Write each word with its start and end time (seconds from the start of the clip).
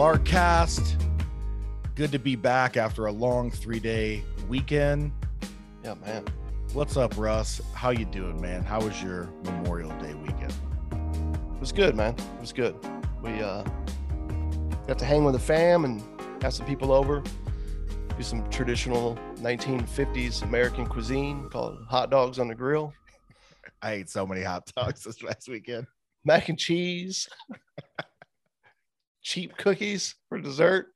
Larkcast. 0.00 0.98
Good 1.94 2.10
to 2.12 2.18
be 2.18 2.34
back 2.34 2.78
after 2.78 3.04
a 3.04 3.12
long 3.12 3.50
three-day 3.50 4.24
weekend. 4.48 5.12
Yeah, 5.84 5.92
man. 5.92 6.24
What's 6.72 6.96
up, 6.96 7.18
Russ? 7.18 7.60
How 7.74 7.90
you 7.90 8.06
doing, 8.06 8.40
man? 8.40 8.64
How 8.64 8.80
was 8.80 9.02
your 9.02 9.28
Memorial 9.44 9.90
Day 9.98 10.14
weekend? 10.14 10.54
It 10.90 11.60
was 11.60 11.70
good, 11.70 11.94
man. 11.94 12.14
It 12.14 12.40
was 12.40 12.50
good. 12.50 12.74
We 13.20 13.42
uh, 13.42 13.62
got 14.86 14.98
to 15.00 15.04
hang 15.04 15.22
with 15.22 15.34
the 15.34 15.38
fam 15.38 15.84
and 15.84 16.02
have 16.42 16.54
some 16.54 16.64
people 16.64 16.92
over. 16.92 17.22
Do 18.16 18.22
some 18.22 18.48
traditional 18.48 19.18
1950s 19.40 20.42
American 20.42 20.86
cuisine 20.86 21.50
called 21.50 21.76
hot 21.90 22.10
dogs 22.10 22.38
on 22.38 22.48
the 22.48 22.54
grill, 22.54 22.94
I 23.82 23.92
ate 23.92 24.08
so 24.08 24.26
many 24.26 24.44
hot 24.44 24.64
dogs 24.74 25.04
this 25.04 25.22
last 25.22 25.46
weekend. 25.46 25.86
mac 26.24 26.48
and 26.48 26.58
cheese, 26.58 27.28
cheap 29.22 29.56
cookies 29.56 30.14
for 30.28 30.38
dessert. 30.38 30.88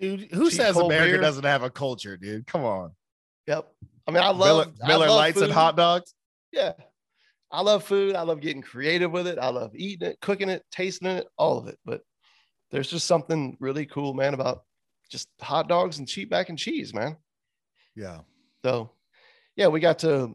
Dude, 0.00 0.28
who 0.32 0.50
Cheap 0.50 0.60
says 0.60 0.76
America 0.76 1.12
beer. 1.12 1.20
doesn't 1.20 1.44
have 1.44 1.62
a 1.62 1.70
culture, 1.70 2.16
dude? 2.16 2.46
Come 2.46 2.64
on. 2.64 2.92
Yep. 3.46 3.70
I 4.06 4.10
mean, 4.10 4.22
I 4.22 4.32
Miller, 4.32 4.38
love 4.54 4.72
I 4.82 4.88
Miller 4.88 5.08
love 5.08 5.16
Lights 5.16 5.40
and 5.40 5.52
hot 5.52 5.76
dogs. 5.76 6.14
Yeah. 6.52 6.72
I 7.52 7.60
love 7.62 7.84
food. 7.84 8.16
I 8.16 8.22
love 8.22 8.40
getting 8.40 8.62
creative 8.62 9.10
with 9.10 9.26
it. 9.26 9.38
I 9.38 9.48
love 9.48 9.72
eating 9.74 10.08
it, 10.08 10.20
cooking 10.20 10.48
it, 10.48 10.64
tasting 10.70 11.08
it, 11.08 11.26
all 11.36 11.58
of 11.58 11.66
it. 11.66 11.78
But 11.84 12.00
there's 12.70 12.88
just 12.88 13.06
something 13.06 13.56
really 13.60 13.86
cool, 13.86 14.14
man, 14.14 14.34
about 14.34 14.62
just 15.10 15.28
hot 15.40 15.68
dogs 15.68 15.98
and 15.98 16.08
cheap 16.08 16.30
mac 16.30 16.48
and 16.48 16.58
cheese, 16.58 16.94
man. 16.94 17.16
Yeah. 17.96 18.20
So, 18.64 18.92
yeah, 19.56 19.66
we 19.66 19.80
got 19.80 19.98
to, 20.00 20.34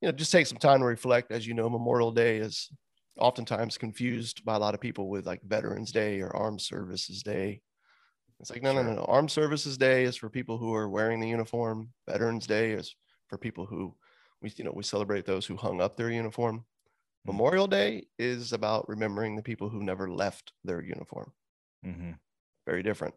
you 0.00 0.08
know, 0.08 0.12
just 0.12 0.32
take 0.32 0.46
some 0.46 0.58
time 0.58 0.80
to 0.80 0.86
reflect. 0.86 1.30
As 1.30 1.46
you 1.46 1.54
know, 1.54 1.70
Memorial 1.70 2.10
Day 2.10 2.38
is 2.38 2.70
oftentimes 3.18 3.78
confused 3.78 4.44
by 4.44 4.56
a 4.56 4.58
lot 4.58 4.74
of 4.74 4.80
people 4.80 5.08
with 5.08 5.26
like 5.26 5.42
Veterans 5.42 5.92
Day 5.92 6.20
or 6.20 6.34
Armed 6.36 6.60
Services 6.60 7.22
Day. 7.22 7.62
It's 8.40 8.50
like, 8.50 8.62
no, 8.62 8.72
no, 8.72 8.82
Sure. 8.82 8.84
no, 8.84 8.94
no. 8.94 9.04
Armed 9.04 9.30
Services 9.30 9.78
Day 9.78 10.04
is 10.04 10.16
for 10.16 10.30
people 10.30 10.58
who 10.58 10.74
are 10.74 10.88
wearing 10.88 11.20
the 11.20 11.28
uniform. 11.28 11.94
Veterans 12.08 12.46
Day 12.46 12.72
is 12.72 12.96
for 13.28 13.38
people 13.38 13.66
who 13.66 13.96
we, 14.42 14.52
you 14.56 14.64
know, 14.64 14.72
we 14.72 14.82
celebrate 14.82 15.26
those 15.26 15.46
who 15.46 15.56
hung 15.56 15.80
up 15.80 15.96
their 15.96 16.10
uniform. 16.10 16.66
Mhm. 17.24 17.38
Memorial 17.38 17.68
Day 17.68 18.08
is 18.18 18.52
about 18.52 18.88
remembering 18.88 19.36
the 19.36 19.42
people 19.44 19.70
who 19.70 19.82
never 19.84 20.10
left 20.10 20.54
their 20.64 20.82
uniform 20.82 21.34
hmm 21.82 22.18
very 22.66 22.82
different. 22.82 23.14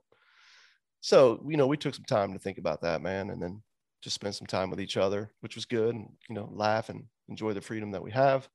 So, 1.01 1.45
you 1.47 1.57
know, 1.57 1.67
we 1.67 1.77
took 1.77 1.95
some 1.95 2.05
time 2.05 2.33
to 2.33 2.39
think 2.39 2.57
about 2.57 2.81
that, 2.81 3.01
man, 3.01 3.29
and 3.29 3.41
then 3.41 3.63
just 4.01 4.15
spend 4.15 4.35
some 4.35 4.47
time 4.47 4.69
with 4.69 4.81
each 4.81 4.97
other, 4.97 5.33
which 5.39 5.55
was 5.55 5.65
good, 5.65 5.95
and 5.95 6.17
you 6.27 6.35
know, 6.35 6.49
laugh 6.51 6.89
and 6.89 7.07
enjoy 7.27 7.53
the 7.53 7.61
freedom 7.61 7.91
that 7.91 8.03
we 8.03 8.11
have. 8.11 8.49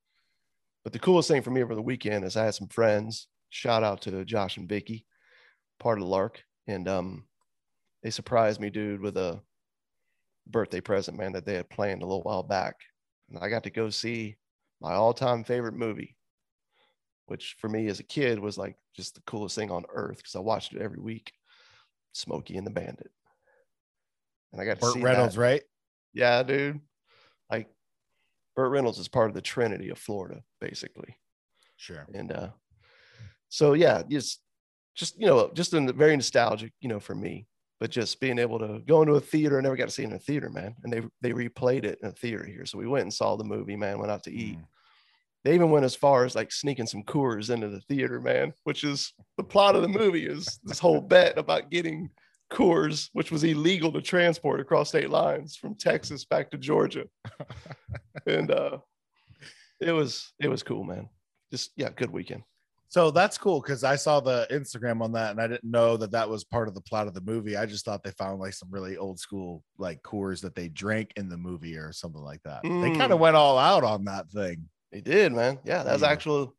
But 0.84 0.92
the 0.92 0.98
coolest 0.98 1.28
thing 1.28 1.42
for 1.42 1.50
me 1.50 1.62
over 1.62 1.74
the 1.74 1.82
weekend 1.82 2.24
is 2.24 2.36
I 2.36 2.44
had 2.44 2.54
some 2.54 2.68
friends. 2.68 3.26
Shout 3.50 3.82
out 3.82 4.02
to 4.02 4.24
Josh 4.24 4.58
and 4.58 4.68
Vicky, 4.68 5.06
part 5.80 5.98
of 5.98 6.04
the 6.04 6.10
Lark, 6.10 6.44
and 6.66 6.86
um, 6.88 7.24
they 8.02 8.10
surprised 8.10 8.60
me, 8.60 8.68
dude, 8.70 9.00
with 9.00 9.16
a 9.16 9.40
birthday 10.46 10.80
present, 10.80 11.16
man, 11.16 11.32
that 11.32 11.46
they 11.46 11.54
had 11.54 11.70
planned 11.70 12.02
a 12.02 12.06
little 12.06 12.22
while 12.22 12.42
back, 12.42 12.76
and 13.30 13.38
I 13.40 13.48
got 13.48 13.62
to 13.64 13.70
go 13.70 13.88
see 13.90 14.36
my 14.80 14.92
all-time 14.92 15.44
favorite 15.44 15.74
movie, 15.74 16.16
which 17.26 17.56
for 17.58 17.68
me 17.68 17.86
as 17.86 18.00
a 18.00 18.04
kid 18.04 18.38
was 18.38 18.58
like 18.58 18.76
just 18.94 19.14
the 19.14 19.22
coolest 19.22 19.54
thing 19.56 19.70
on 19.70 19.84
earth 19.88 20.18
because 20.18 20.36
I 20.36 20.40
watched 20.40 20.74
it 20.74 20.82
every 20.82 21.00
week. 21.00 21.32
Smokey 22.12 22.56
and 22.56 22.66
the 22.66 22.70
Bandit. 22.70 23.10
And 24.52 24.60
I 24.60 24.64
got 24.64 24.74
to 24.74 24.80
Burt 24.80 24.94
see 24.94 25.00
Reynolds, 25.00 25.34
that. 25.34 25.40
right? 25.40 25.62
Yeah, 26.12 26.42
dude. 26.42 26.80
Burt 28.56 28.70
Reynolds 28.70 28.98
is 28.98 29.08
part 29.08 29.28
of 29.28 29.34
the 29.34 29.42
Trinity 29.42 29.90
of 29.90 29.98
Florida, 29.98 30.42
basically. 30.60 31.16
Sure. 31.76 32.06
And 32.14 32.32
uh 32.32 32.48
so 33.48 33.74
yeah, 33.74 34.02
just 34.08 34.40
just 34.94 35.18
you 35.18 35.26
know, 35.26 35.50
just 35.54 35.74
in 35.74 35.86
the, 35.86 35.92
very 35.92 36.16
nostalgic, 36.16 36.72
you 36.80 36.88
know, 36.88 37.00
for 37.00 37.14
me. 37.14 37.46
But 37.80 37.90
just 37.90 38.20
being 38.20 38.38
able 38.38 38.58
to 38.60 38.80
go 38.86 39.02
into 39.02 39.14
a 39.14 39.20
theater, 39.20 39.58
I 39.58 39.60
never 39.60 39.76
got 39.76 39.86
to 39.86 39.90
see 39.90 40.04
it 40.04 40.06
in 40.06 40.12
a 40.12 40.18
theater, 40.18 40.48
man. 40.48 40.74
And 40.84 40.92
they 40.92 41.02
they 41.20 41.32
replayed 41.32 41.84
it 41.84 41.98
in 42.02 42.08
a 42.08 42.12
theater 42.12 42.44
here. 42.44 42.64
So 42.66 42.78
we 42.78 42.86
went 42.86 43.02
and 43.02 43.12
saw 43.12 43.36
the 43.36 43.44
movie, 43.44 43.76
man, 43.76 43.98
went 43.98 44.12
out 44.12 44.22
to 44.24 44.32
eat. 44.32 44.58
Mm. 44.58 44.64
They 45.44 45.54
even 45.54 45.70
went 45.70 45.84
as 45.84 45.94
far 45.94 46.24
as 46.24 46.34
like 46.34 46.50
sneaking 46.50 46.86
some 46.86 47.02
Coors 47.02 47.50
into 47.50 47.68
the 47.68 47.80
theater, 47.82 48.20
man, 48.20 48.54
which 48.62 48.82
is 48.82 49.12
the 49.36 49.44
plot 49.44 49.76
of 49.76 49.82
the 49.82 49.88
movie 49.88 50.26
is 50.26 50.58
this 50.64 50.78
whole 50.78 51.00
bet 51.12 51.36
about 51.36 51.70
getting 51.70 52.10
Coors, 52.50 53.08
which 53.12 53.30
was 53.32 53.42
illegal 53.44 53.90
to 53.92 54.00
transport 54.02 54.60
across 54.60 54.90
state 54.90 55.10
lines 55.10 55.56
from 55.56 55.74
Texas 55.74 56.24
back 56.24 56.50
to 56.50 56.58
Georgia. 56.58 57.04
and 58.26 58.50
uh 58.50 58.78
it 59.80 59.92
was 59.92 60.32
it 60.40 60.48
was 60.48 60.62
cool, 60.62 60.84
man. 60.84 61.08
Just 61.50 61.72
yeah, 61.76 61.90
good 61.90 62.10
weekend. 62.10 62.42
So 62.88 63.10
that's 63.10 63.38
cool 63.38 63.60
because 63.60 63.82
I 63.82 63.96
saw 63.96 64.20
the 64.20 64.46
Instagram 64.52 65.02
on 65.02 65.10
that 65.12 65.32
and 65.32 65.40
I 65.40 65.48
didn't 65.48 65.64
know 65.68 65.96
that 65.96 66.12
that 66.12 66.28
was 66.28 66.44
part 66.44 66.68
of 66.68 66.74
the 66.74 66.80
plot 66.82 67.08
of 67.08 67.14
the 67.14 67.20
movie. 67.22 67.56
I 67.56 67.66
just 67.66 67.84
thought 67.84 68.04
they 68.04 68.12
found 68.12 68.38
like 68.38 68.52
some 68.52 68.70
really 68.70 68.96
old 68.96 69.18
school 69.18 69.64
like 69.78 70.00
Coors 70.02 70.40
that 70.42 70.54
they 70.54 70.68
drank 70.68 71.12
in 71.16 71.28
the 71.28 71.36
movie 71.36 71.76
or 71.76 71.92
something 71.92 72.22
like 72.22 72.42
that. 72.44 72.62
They 72.62 72.68
Mm. 72.68 72.96
kind 72.96 73.12
of 73.12 73.18
went 73.18 73.34
all 73.36 73.58
out 73.58 73.82
on 73.82 74.04
that 74.04 74.30
thing. 74.30 74.68
They 74.92 75.00
did, 75.00 75.32
man. 75.32 75.58
Yeah, 75.64 75.82
that 75.82 75.92
was 75.92 76.02
Yeah. 76.02 76.10
actual 76.10 76.54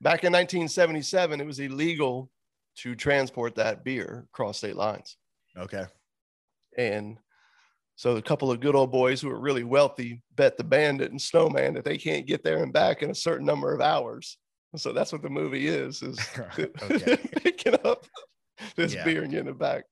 back 0.00 0.24
in 0.24 0.32
1977, 0.32 1.40
it 1.40 1.46
was 1.46 1.60
illegal 1.60 2.30
to 2.78 2.96
transport 2.96 3.54
that 3.54 3.84
beer 3.84 4.26
across 4.32 4.58
state 4.58 4.76
lines. 4.76 5.16
Okay. 5.56 5.84
And 6.76 7.18
so 7.96 8.16
a 8.16 8.22
couple 8.22 8.50
of 8.50 8.60
good 8.60 8.74
old 8.74 8.92
boys 8.92 9.20
who 9.20 9.30
are 9.30 9.40
really 9.40 9.64
wealthy 9.64 10.22
bet 10.34 10.56
the 10.58 10.64
bandit 10.64 11.10
and 11.10 11.20
snowman 11.20 11.74
that 11.74 11.84
they 11.84 11.96
can't 11.96 12.26
get 12.26 12.42
there 12.44 12.62
and 12.62 12.72
back 12.72 13.02
in 13.02 13.10
a 13.10 13.14
certain 13.14 13.46
number 13.46 13.72
of 13.72 13.80
hours. 13.80 14.36
So 14.76 14.92
that's 14.92 15.12
what 15.12 15.22
the 15.22 15.30
movie 15.30 15.66
is, 15.68 16.02
is 16.02 16.18
picking 17.42 17.74
up 17.84 18.04
this 18.76 18.94
Yeah. 18.94 19.04
beer 19.04 19.22
and 19.22 19.30
getting 19.30 19.48
it 19.48 19.58
back. 19.58 19.84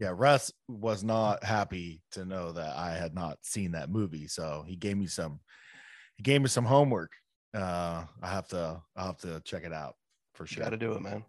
Yeah, 0.00 0.12
Russ 0.16 0.50
was 0.66 1.04
not 1.04 1.44
happy 1.44 2.02
to 2.12 2.24
know 2.24 2.50
that 2.52 2.76
I 2.76 2.94
had 2.94 3.14
not 3.14 3.38
seen 3.42 3.72
that 3.72 3.88
movie, 3.90 4.26
so 4.26 4.64
he 4.66 4.74
gave 4.74 4.96
me 4.96 5.06
some 5.06 5.38
he 6.16 6.24
gave 6.24 6.40
me 6.42 6.48
some 6.48 6.64
homework. 6.64 7.12
Uh 7.54 8.06
I 8.20 8.28
have 8.28 8.48
to 8.48 8.82
I'll 8.96 9.06
have 9.06 9.18
to 9.18 9.40
check 9.44 9.62
it 9.64 9.72
out 9.72 9.94
for 10.34 10.44
sure. 10.46 10.64
got 10.64 10.70
to 10.70 10.76
do 10.76 10.92
it, 10.94 11.02
man. 11.02 11.24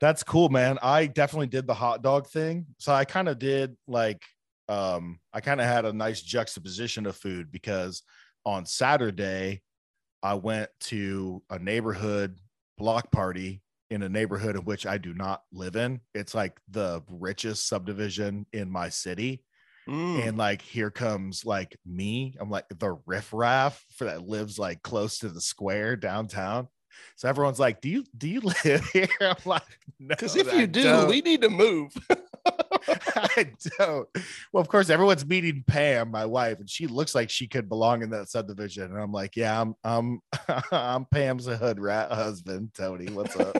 That's 0.00 0.22
cool, 0.22 0.48
man. 0.48 0.78
I 0.82 1.06
definitely 1.06 1.48
did 1.48 1.66
the 1.66 1.74
hot 1.74 2.02
dog 2.02 2.26
thing. 2.26 2.66
So 2.78 2.92
I 2.92 3.04
kind 3.04 3.28
of 3.28 3.38
did 3.38 3.76
like 3.86 4.22
um 4.68 5.18
I 5.32 5.40
kind 5.40 5.60
of 5.60 5.66
had 5.66 5.84
a 5.84 5.92
nice 5.92 6.22
juxtaposition 6.22 7.06
of 7.06 7.16
food 7.16 7.50
because 7.52 8.02
on 8.46 8.64
Saturday 8.64 9.62
I 10.22 10.34
went 10.34 10.70
to 10.80 11.42
a 11.50 11.58
neighborhood 11.58 12.38
block 12.78 13.10
party 13.12 13.62
in 13.90 14.02
a 14.02 14.08
neighborhood 14.08 14.56
in 14.56 14.64
which 14.64 14.86
I 14.86 14.98
do 14.98 15.12
not 15.12 15.42
live 15.52 15.76
in. 15.76 16.00
It's 16.14 16.34
like 16.34 16.58
the 16.70 17.02
richest 17.10 17.68
subdivision 17.68 18.46
in 18.52 18.70
my 18.70 18.88
city. 18.88 19.44
Mm. 19.88 20.28
And 20.28 20.38
like 20.38 20.62
here 20.62 20.90
comes 20.90 21.44
like 21.44 21.76
me. 21.84 22.36
I'm 22.38 22.50
like 22.50 22.66
the 22.68 22.98
riffraff 23.06 23.84
for 23.96 24.04
that 24.04 24.26
lives 24.26 24.58
like 24.58 24.82
close 24.82 25.18
to 25.18 25.28
the 25.28 25.40
square 25.40 25.96
downtown. 25.96 26.68
So 27.16 27.28
everyone's 27.28 27.58
like, 27.60 27.80
"Do 27.80 27.88
you 27.88 28.04
do 28.16 28.28
you 28.28 28.40
live 28.64 28.84
here?" 28.92 29.08
I'm 29.20 29.36
like, 29.44 29.62
"No, 29.98 30.08
Because 30.08 30.36
if 30.36 30.52
I 30.52 30.60
you 30.60 30.66
do, 30.66 30.82
don't." 30.82 31.08
we 31.08 31.20
need 31.20 31.42
to 31.42 31.48
move. 31.50 31.92
I 32.46 33.52
don't. 33.78 34.08
Well, 34.52 34.60
of 34.60 34.68
course, 34.68 34.88
everyone's 34.90 35.26
meeting 35.26 35.62
Pam, 35.66 36.10
my 36.10 36.24
wife, 36.26 36.58
and 36.60 36.68
she 36.70 36.86
looks 36.86 37.14
like 37.14 37.30
she 37.30 37.46
could 37.46 37.68
belong 37.68 38.02
in 38.02 38.10
that 38.10 38.28
subdivision. 38.28 38.84
And 38.84 38.98
I'm 39.00 39.12
like, 39.12 39.36
"Yeah, 39.36 39.60
I'm 39.60 39.74
I'm 39.84 40.20
I'm 40.72 41.04
Pam's 41.06 41.46
hood 41.46 41.78
rat 41.80 42.10
husband, 42.12 42.70
Tony. 42.74 43.10
What's 43.12 43.36
up?" 43.36 43.56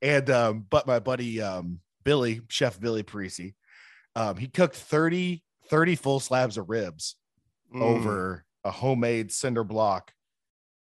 and 0.00 0.28
um, 0.30 0.66
but 0.68 0.86
my 0.86 0.98
buddy 0.98 1.40
um 1.40 1.80
Billy, 2.04 2.40
Chef 2.48 2.80
Billy 2.80 3.02
Parisi, 3.04 3.54
um, 4.16 4.36
he 4.36 4.48
cooked 4.48 4.74
30, 4.74 5.42
30 5.68 5.94
full 5.96 6.20
slabs 6.20 6.58
of 6.58 6.68
ribs 6.68 7.16
Mm. 7.74 7.80
over 7.80 8.44
a 8.64 8.70
homemade 8.70 9.32
cinder 9.32 9.64
block 9.64 10.12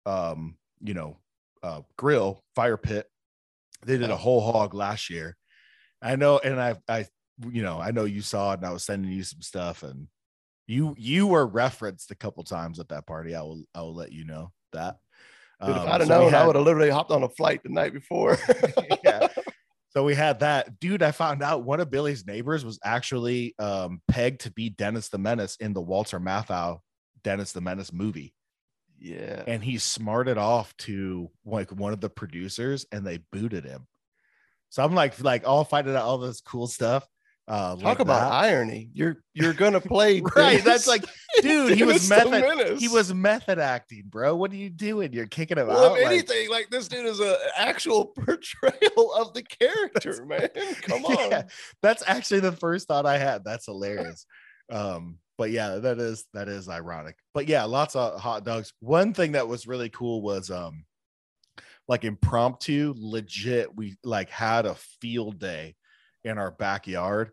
um 0.06 0.56
you 0.82 0.94
know 0.94 1.16
uh 1.62 1.80
grill 1.96 2.42
fire 2.54 2.76
pit 2.76 3.06
they 3.84 3.96
did 3.96 4.10
a 4.10 4.16
whole 4.16 4.40
hog 4.40 4.74
last 4.74 5.10
year 5.10 5.36
i 6.02 6.16
know 6.16 6.38
and 6.38 6.60
i 6.60 6.74
i 6.88 7.06
you 7.50 7.62
know 7.62 7.80
i 7.80 7.90
know 7.90 8.04
you 8.04 8.20
saw 8.20 8.52
it 8.52 8.58
and 8.58 8.66
i 8.66 8.72
was 8.72 8.84
sending 8.84 9.10
you 9.10 9.22
some 9.22 9.42
stuff 9.42 9.82
and 9.82 10.08
you 10.66 10.94
you 10.98 11.26
were 11.26 11.46
referenced 11.46 12.10
a 12.10 12.16
couple 12.16 12.42
times 12.44 12.78
at 12.78 12.88
that 12.88 13.06
party 13.06 13.34
i 13.34 13.40
will 13.40 13.62
i 13.74 13.80
will 13.80 13.94
let 13.94 14.12
you 14.12 14.24
know 14.24 14.52
that 14.72 14.96
Dude, 15.64 15.70
if 15.70 15.82
Um, 15.82 15.88
I'd 15.88 16.00
have 16.00 16.08
so 16.08 16.20
known, 16.20 16.34
I 16.34 16.46
would 16.46 16.54
have 16.54 16.64
literally 16.64 16.90
hopped 16.90 17.10
on 17.10 17.24
a 17.24 17.28
flight 17.28 17.62
the 17.64 17.68
night 17.68 17.92
before. 17.92 18.38
yeah. 19.04 19.26
So 19.90 20.04
we 20.04 20.14
had 20.14 20.40
that. 20.40 20.78
Dude, 20.78 21.02
I 21.02 21.10
found 21.10 21.42
out 21.42 21.64
one 21.64 21.80
of 21.80 21.90
Billy's 21.90 22.26
neighbors 22.26 22.64
was 22.64 22.78
actually 22.84 23.54
um, 23.58 24.00
pegged 24.06 24.42
to 24.42 24.52
be 24.52 24.70
Dennis 24.70 25.08
the 25.08 25.18
Menace 25.18 25.56
in 25.58 25.72
the 25.72 25.80
Walter 25.80 26.20
Matthau 26.20 26.78
Dennis 27.24 27.52
the 27.52 27.60
Menace 27.60 27.92
movie. 27.92 28.34
Yeah. 28.98 29.42
And 29.46 29.62
he 29.62 29.78
smarted 29.78 30.38
off 30.38 30.76
to 30.78 31.30
like 31.44 31.70
one 31.72 31.92
of 31.92 32.00
the 32.00 32.10
producers 32.10 32.86
and 32.92 33.06
they 33.06 33.18
booted 33.32 33.64
him. 33.64 33.86
So 34.70 34.84
I'm 34.84 34.94
like, 34.94 35.22
like 35.22 35.46
all 35.46 35.64
finding 35.64 35.96
out 35.96 36.02
all 36.02 36.18
this 36.18 36.40
cool 36.40 36.66
stuff. 36.66 37.06
Uh, 37.46 37.76
Talk 37.76 37.82
like 37.82 37.98
about 38.00 38.28
that. 38.30 38.32
irony. 38.44 38.90
You're 38.92 39.22
you're 39.32 39.54
gonna 39.54 39.80
play 39.80 40.20
right. 40.36 40.62
That's 40.62 40.86
like, 40.86 41.02
dude, 41.40 41.78
he 41.78 41.82
was 41.82 42.06
method. 42.10 42.78
He 42.78 42.88
was 42.88 43.14
method 43.14 43.58
acting, 43.58 44.02
bro. 44.06 44.36
What 44.36 44.52
are 44.52 44.56
you 44.56 44.68
doing? 44.68 45.14
You're 45.14 45.26
kicking 45.26 45.56
him 45.56 45.68
well, 45.68 45.92
out. 45.92 45.96
if 45.98 46.04
like- 46.04 46.12
anything, 46.12 46.50
like 46.50 46.68
this 46.68 46.88
dude 46.88 47.06
is 47.06 47.20
an 47.20 47.34
actual 47.56 48.04
portrayal 48.18 49.14
of 49.14 49.32
the 49.32 49.42
character, 49.42 50.26
man. 50.26 50.50
Come 50.82 51.06
on. 51.06 51.30
Yeah, 51.30 51.42
that's 51.80 52.02
actually 52.06 52.40
the 52.40 52.52
first 52.52 52.86
thought 52.86 53.06
I 53.06 53.16
had. 53.16 53.44
That's 53.44 53.64
hilarious. 53.64 54.26
um, 54.70 55.16
but 55.38 55.50
yeah, 55.50 55.76
that 55.76 55.98
is 55.98 56.26
that 56.34 56.48
is 56.48 56.68
ironic. 56.68 57.16
But 57.32 57.48
yeah, 57.48 57.64
lots 57.64 57.96
of 57.96 58.20
hot 58.20 58.44
dogs. 58.44 58.72
One 58.80 59.14
thing 59.14 59.32
that 59.32 59.48
was 59.48 59.66
really 59.66 59.88
cool 59.88 60.20
was 60.20 60.50
um 60.50 60.84
like 61.86 62.04
impromptu, 62.04 62.92
legit, 62.96 63.74
we 63.74 63.96
like 64.04 64.28
had 64.28 64.66
a 64.66 64.74
field 64.74 65.38
day 65.38 65.76
in 66.24 66.36
our 66.36 66.50
backyard 66.50 67.30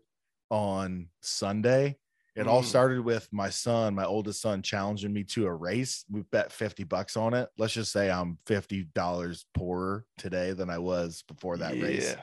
on 0.50 1.08
Sunday. 1.20 1.98
It 2.36 2.46
all 2.46 2.62
Mm. 2.62 2.66
started 2.66 3.00
with 3.00 3.28
my 3.32 3.48
son, 3.50 3.94
my 3.94 4.04
oldest 4.04 4.40
son, 4.40 4.62
challenging 4.62 5.12
me 5.12 5.24
to 5.24 5.46
a 5.46 5.54
race. 5.54 6.04
We 6.10 6.22
bet 6.22 6.52
50 6.52 6.84
bucks 6.84 7.16
on 7.16 7.34
it. 7.34 7.48
Let's 7.58 7.72
just 7.72 7.92
say 7.92 8.10
I'm 8.10 8.38
$50 8.46 9.44
poorer 9.54 10.04
today 10.18 10.52
than 10.52 10.70
I 10.70 10.78
was 10.78 11.22
before 11.22 11.56
that 11.58 11.80
race 11.80 12.16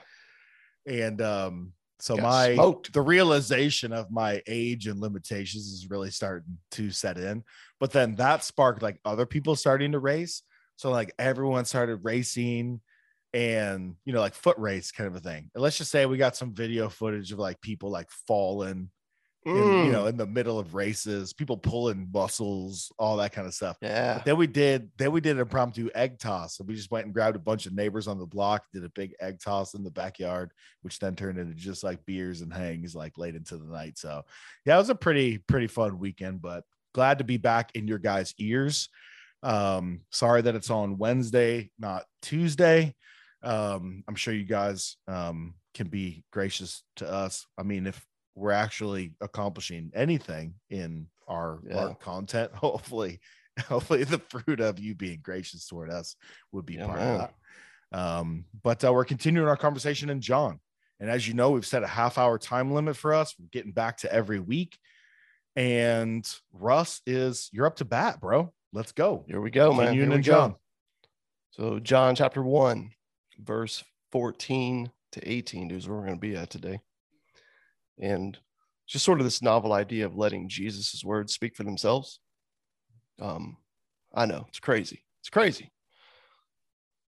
and 0.85 1.21
um 1.21 1.73
so 1.99 2.15
Got 2.15 2.23
my 2.23 2.53
smoked. 2.55 2.93
the 2.93 3.01
realization 3.01 3.93
of 3.93 4.11
my 4.11 4.41
age 4.47 4.87
and 4.87 4.99
limitations 4.99 5.67
is 5.67 5.89
really 5.89 6.11
starting 6.11 6.57
to 6.71 6.91
set 6.91 7.17
in 7.17 7.43
but 7.79 7.91
then 7.91 8.15
that 8.15 8.43
sparked 8.43 8.81
like 8.81 8.99
other 9.05 9.25
people 9.25 9.55
starting 9.55 9.91
to 9.93 9.99
race 9.99 10.43
so 10.75 10.89
like 10.91 11.13
everyone 11.19 11.65
started 11.65 11.97
racing 12.03 12.81
and 13.33 13.95
you 14.05 14.13
know 14.13 14.19
like 14.19 14.33
foot 14.35 14.57
race 14.57 14.91
kind 14.91 15.07
of 15.07 15.15
a 15.15 15.19
thing 15.19 15.49
and 15.53 15.61
let's 15.63 15.77
just 15.77 15.91
say 15.91 16.05
we 16.05 16.17
got 16.17 16.35
some 16.35 16.53
video 16.53 16.89
footage 16.89 17.31
of 17.31 17.39
like 17.39 17.59
people 17.61 17.89
like 17.89 18.09
falling 18.27 18.89
in, 19.53 19.75
you 19.81 19.89
Mm, 19.89 19.91
know 19.91 20.07
in 20.07 20.17
the 20.17 20.25
middle 20.25 20.57
of 20.57 20.73
races 20.73 21.33
people 21.33 21.57
pulling 21.57 22.09
muscles 22.13 22.91
all 22.97 23.17
that 23.17 23.31
kind 23.33 23.45
of 23.47 23.53
stuff 23.53 23.77
yeah. 23.81 24.21
then 24.25 24.37
we 24.37 24.47
did 24.47 24.89
then 24.97 25.11
we 25.11 25.21
did 25.21 25.35
an 25.35 25.41
impromptu 25.41 25.89
egg 25.93 26.17
toss. 26.19 26.55
So 26.57 26.63
we 26.63 26.75
just 26.75 26.91
went 26.91 27.05
and 27.05 27.13
grabbed 27.13 27.35
a 27.35 27.39
bunch 27.39 27.65
of 27.65 27.73
neighbors 27.73 28.07
on 28.07 28.19
the 28.19 28.25
block, 28.25 28.63
did 28.73 28.83
a 28.83 28.89
big 28.89 29.13
egg 29.19 29.39
toss 29.43 29.73
in 29.73 29.83
the 29.83 29.91
backyard, 29.91 30.51
which 30.81 30.99
then 30.99 31.15
turned 31.15 31.37
into 31.37 31.53
just 31.53 31.83
like 31.83 32.05
beers 32.05 32.41
and 32.41 32.53
hangs 32.53 32.95
like 32.95 33.17
late 33.17 33.35
into 33.35 33.57
the 33.57 33.65
night. 33.65 33.97
So 33.97 34.23
yeah, 34.65 34.75
it 34.75 34.79
was 34.79 34.89
a 34.89 34.95
pretty, 34.95 35.37
pretty 35.39 35.67
fun 35.67 35.99
weekend, 35.99 36.41
but 36.41 36.63
glad 36.93 37.17
to 37.17 37.23
be 37.23 37.37
back 37.37 37.71
in 37.75 37.87
your 37.87 37.99
guys' 37.99 38.33
ears. 38.37 38.89
Um, 39.41 40.01
sorry 40.09 40.41
that 40.43 40.55
it's 40.55 40.69
on 40.69 40.97
Wednesday, 40.97 41.69
not 41.77 42.05
Tuesday. 42.21 42.95
Um, 43.41 44.03
I'm 44.07 44.15
sure 44.15 44.33
you 44.33 44.45
guys 44.45 44.95
um 45.07 45.55
can 45.73 45.87
be 45.87 46.23
gracious 46.31 46.83
to 46.97 47.11
us. 47.11 47.45
I 47.57 47.63
mean, 47.63 47.87
if 47.87 48.05
we're 48.35 48.51
actually 48.51 49.13
accomplishing 49.21 49.91
anything 49.93 50.55
in 50.69 51.07
our, 51.27 51.59
our 51.73 51.95
content, 51.95 52.51
hopefully 52.55 53.19
hopefully 53.67 54.03
the 54.03 54.19
fruit 54.29 54.59
of 54.59 54.79
you 54.79 54.95
being 54.95 55.19
gracious 55.21 55.67
toward 55.67 55.89
us 55.89 56.15
would 56.51 56.65
be 56.65 56.75
Yeah, 56.75 56.87
part 56.87 56.99
man. 56.99 57.15
of 57.15 57.19
that. 57.91 57.99
Um, 57.99 58.45
but 58.63 58.83
uh, 58.83 58.91
we're 58.91 59.05
continuing 59.05 59.47
our 59.47 59.57
conversation 59.57 60.09
in 60.09 60.21
John. 60.21 60.59
And 60.99 61.09
as 61.09 61.27
you 61.27 61.33
know, 61.33 61.51
we've 61.51 61.65
set 61.65 61.83
a 61.83 61.87
half 61.87 62.17
hour 62.17 62.37
time 62.37 62.71
limit 62.71 62.97
for 62.97 63.13
us. 63.13 63.35
We're 63.37 63.47
getting 63.51 63.71
back 63.71 63.97
to 63.97 64.11
every 64.11 64.39
week. 64.39 64.77
And 65.55 66.27
Russ 66.51 67.01
is 67.05 67.49
you're 67.51 67.67
up 67.67 67.75
to 67.75 67.85
bat, 67.85 68.19
bro. 68.19 68.51
Let's 68.71 68.91
go. 68.91 69.23
Here 69.27 69.39
we 69.39 69.51
go, 69.51 69.73
man. 69.73 69.93
Here 69.93 70.07
we 70.07 70.15
in 70.15 70.21
go. 70.21 70.23
John. 70.23 70.55
So 71.51 71.79
John 71.79 72.15
chapter 72.15 72.41
one, 72.41 72.91
verse 73.39 73.83
14 74.11 74.91
to 75.11 75.31
18 75.31 75.69
is 75.69 75.87
where 75.87 75.97
we're 75.97 76.05
going 76.07 76.17
to 76.17 76.19
be 76.19 76.35
at 76.35 76.49
today. 76.49 76.79
And 77.99 78.37
just 78.87 79.05
sort 79.05 79.19
of 79.19 79.25
this 79.25 79.41
novel 79.41 79.73
idea 79.73 80.05
of 80.05 80.17
letting 80.17 80.49
Jesus' 80.49 81.03
words 81.03 81.33
speak 81.33 81.55
for 81.55 81.63
themselves. 81.63 82.19
Um, 83.19 83.57
I 84.13 84.25
know 84.25 84.45
it's 84.49 84.59
crazy. 84.59 85.03
It's 85.21 85.29
crazy 85.29 85.71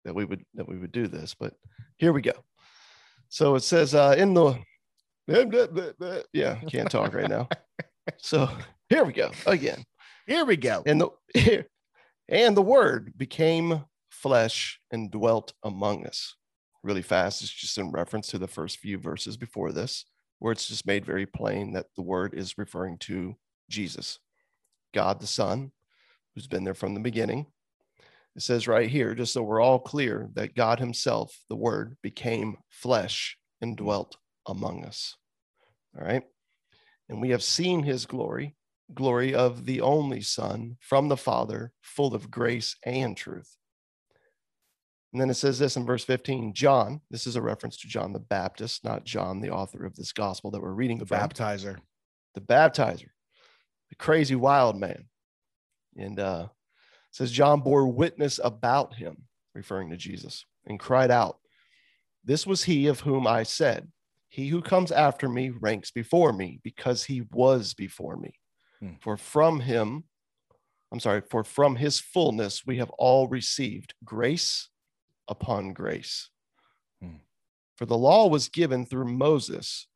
that 0.06 0.14
we 0.14 0.26
would 0.26 0.46
that 0.56 0.68
we 0.68 0.78
would 0.78 0.92
do 0.92 1.08
this, 1.08 1.34
but 1.34 1.54
here 1.98 2.14
we 2.14 2.22
go. 2.22 2.34
So 3.30 3.56
it 3.56 3.64
says 3.64 3.96
uh 3.96 4.16
in 4.18 4.34
the 4.34 4.58
yeah, 6.34 6.56
can't 6.68 6.92
talk 6.92 7.14
right 7.14 7.30
now. 7.30 7.48
So 8.18 8.50
here 8.90 9.06
we 9.06 9.14
go 9.14 9.32
again. 9.46 9.86
Here 10.28 10.44
we 10.44 10.58
go. 10.58 10.84
And 10.86 11.00
the 11.00 11.66
and 12.28 12.56
the 12.56 12.62
word 12.62 13.14
became 13.18 13.86
flesh 14.10 14.82
and 14.92 15.10
dwelt 15.10 15.54
among 15.64 16.06
us. 16.06 16.36
Really 16.84 17.02
fast. 17.02 17.42
It's 17.42 17.50
just 17.50 17.78
in 17.78 17.92
reference 17.92 18.28
to 18.28 18.38
the 18.38 18.48
first 18.48 18.80
few 18.80 18.98
verses 18.98 19.38
before 19.38 19.72
this, 19.72 20.04
where 20.44 20.52
it's 20.52 20.68
just 20.68 20.86
made 20.86 21.06
very 21.06 21.26
plain 21.26 21.72
that 21.72 21.86
the 21.96 22.02
word 22.02 22.34
is 22.34 22.58
referring 22.58 22.98
to 22.98 23.34
Jesus, 23.70 24.20
God 24.94 25.22
the 25.22 25.26
Son, 25.26 25.72
who's 26.36 26.48
been 26.48 26.66
there 26.66 26.74
from 26.74 26.94
the 26.94 27.00
beginning. 27.00 27.46
It 28.36 28.42
says 28.42 28.68
right 28.68 28.90
here, 28.90 29.16
just 29.16 29.32
so 29.32 29.42
we're 29.42 29.62
all 29.62 29.80
clear, 29.80 30.28
that 30.34 30.54
God 30.54 30.80
Himself, 30.80 31.34
the 31.48 31.56
Word, 31.56 31.96
became 32.04 32.58
flesh 32.68 33.38
and 33.62 33.78
dwelt 33.78 34.18
among 34.46 34.84
us. 34.84 35.16
All 35.98 36.06
right. 36.06 36.24
And 37.08 37.22
we 37.22 37.30
have 37.30 37.42
seen 37.42 37.82
His 37.82 38.06
glory, 38.06 38.58
glory 38.94 39.34
of 39.34 39.66
the 39.66 39.80
only 39.80 40.20
Son 40.20 40.76
from 40.82 41.08
the 41.08 41.16
Father, 41.16 41.72
full 41.82 42.14
of 42.14 42.30
grace 42.30 42.76
and 42.84 43.16
truth. 43.16 43.56
And 45.14 45.22
then 45.22 45.30
it 45.30 45.36
says 45.36 45.60
this 45.60 45.78
in 45.78 45.86
verse 45.86 46.04
15 46.04 46.54
John, 46.54 47.00
this 47.12 47.28
is 47.28 47.36
a 47.36 47.42
reference 47.42 47.78
to 47.78 47.88
John 47.88 48.14
the 48.14 48.20
Baptist, 48.20 48.84
not 48.84 49.06
John, 49.06 49.40
the 49.42 49.52
author 49.52 49.86
of 49.86 49.96
this 49.96 50.12
gospel 50.12 50.50
that 50.52 50.62
we're 50.62 50.72
reading 50.74 50.98
The 50.98 51.06
from 51.06 51.20
baptizer. 51.20 51.78
the 52.34 52.42
baptizer, 52.42 53.10
the 53.90 53.96
crazy 53.96 54.36
wild 54.36 54.80
man. 54.80 55.06
And 55.96 56.20
uh, 56.20 56.48
it 56.50 57.16
says, 57.16 57.32
John 57.32 57.62
bore 57.62 57.88
witness 57.88 58.40
about 58.44 58.96
him, 58.96 59.26
referring 59.54 59.92
to 59.92 59.98
Jesus, 59.98 60.46
and 60.66 60.80
cried 60.80 61.12
out, 61.12 61.38
This 62.26 62.48
was 62.48 62.64
he 62.64 62.88
of 62.88 63.02
whom 63.02 63.28
I 63.28 63.44
said, 63.44 63.92
He 64.30 64.48
who 64.48 64.64
comes 64.64 64.92
after 64.92 65.30
me 65.30 65.52
ranks 65.52 65.92
before 65.92 66.34
me, 66.34 66.60
because 66.64 67.04
he 67.04 67.22
was 67.32 67.76
before 67.76 68.18
me. 68.18 68.34
Hmm. 68.80 68.94
For 69.00 69.16
from 69.16 69.60
him, 69.60 70.06
I'm 70.92 71.00
sorry, 71.00 71.22
for 71.30 71.44
from 71.44 71.76
his 71.76 72.00
fullness 72.00 72.66
we 72.66 72.78
have 72.78 72.90
all 72.98 73.28
received 73.28 73.94
grace 74.04 74.70
upon 75.28 75.74
grace. 75.74 76.30
Hmm. 77.02 77.18
For 77.76 77.86
the 77.86 77.98
law 77.98 78.28
was 78.28 78.50
given 78.50 78.86
through 78.86 79.06
Moses, 79.06 79.88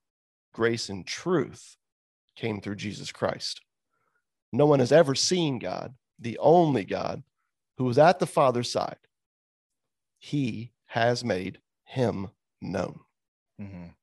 grace 0.53 0.89
and 0.89 1.05
truth 1.05 1.77
came 2.36 2.62
through 2.62 2.75
Jesus 2.75 3.12
Christ. 3.12 3.62
No 4.51 4.65
one 4.65 4.79
has 4.79 4.91
ever 4.91 5.15
seen 5.15 5.60
God, 5.60 5.93
the 6.19 6.38
only 6.39 6.86
God 6.86 7.24
who 7.77 7.84
was 7.86 7.98
at 7.98 8.19
the 8.19 8.25
Father's 8.27 8.72
side. 8.72 8.98
He 10.19 10.72
has 10.88 11.24
made 11.24 11.60
him 11.84 12.29
known. 12.62 13.01
Mhm. 13.60 13.93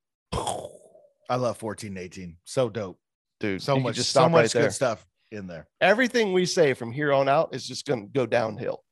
I 1.29 1.35
love 1.35 1.57
14 1.57 1.97
18. 1.97 2.37
So 2.43 2.69
dope. 2.69 2.99
Dude, 3.39 3.61
So 3.61 3.77
much, 3.79 3.95
just 3.95 4.11
so 4.11 4.29
much 4.29 4.55
right 4.55 4.63
good 4.63 4.73
stuff 4.73 5.05
in 5.31 5.47
there. 5.47 5.67
Everything 5.81 6.31
we 6.31 6.45
say 6.45 6.73
from 6.73 6.91
here 6.91 7.11
on 7.11 7.27
out 7.27 7.53
is 7.53 7.67
just 7.67 7.85
going 7.85 8.07
to 8.07 8.13
go 8.13 8.25
downhill. 8.25 8.84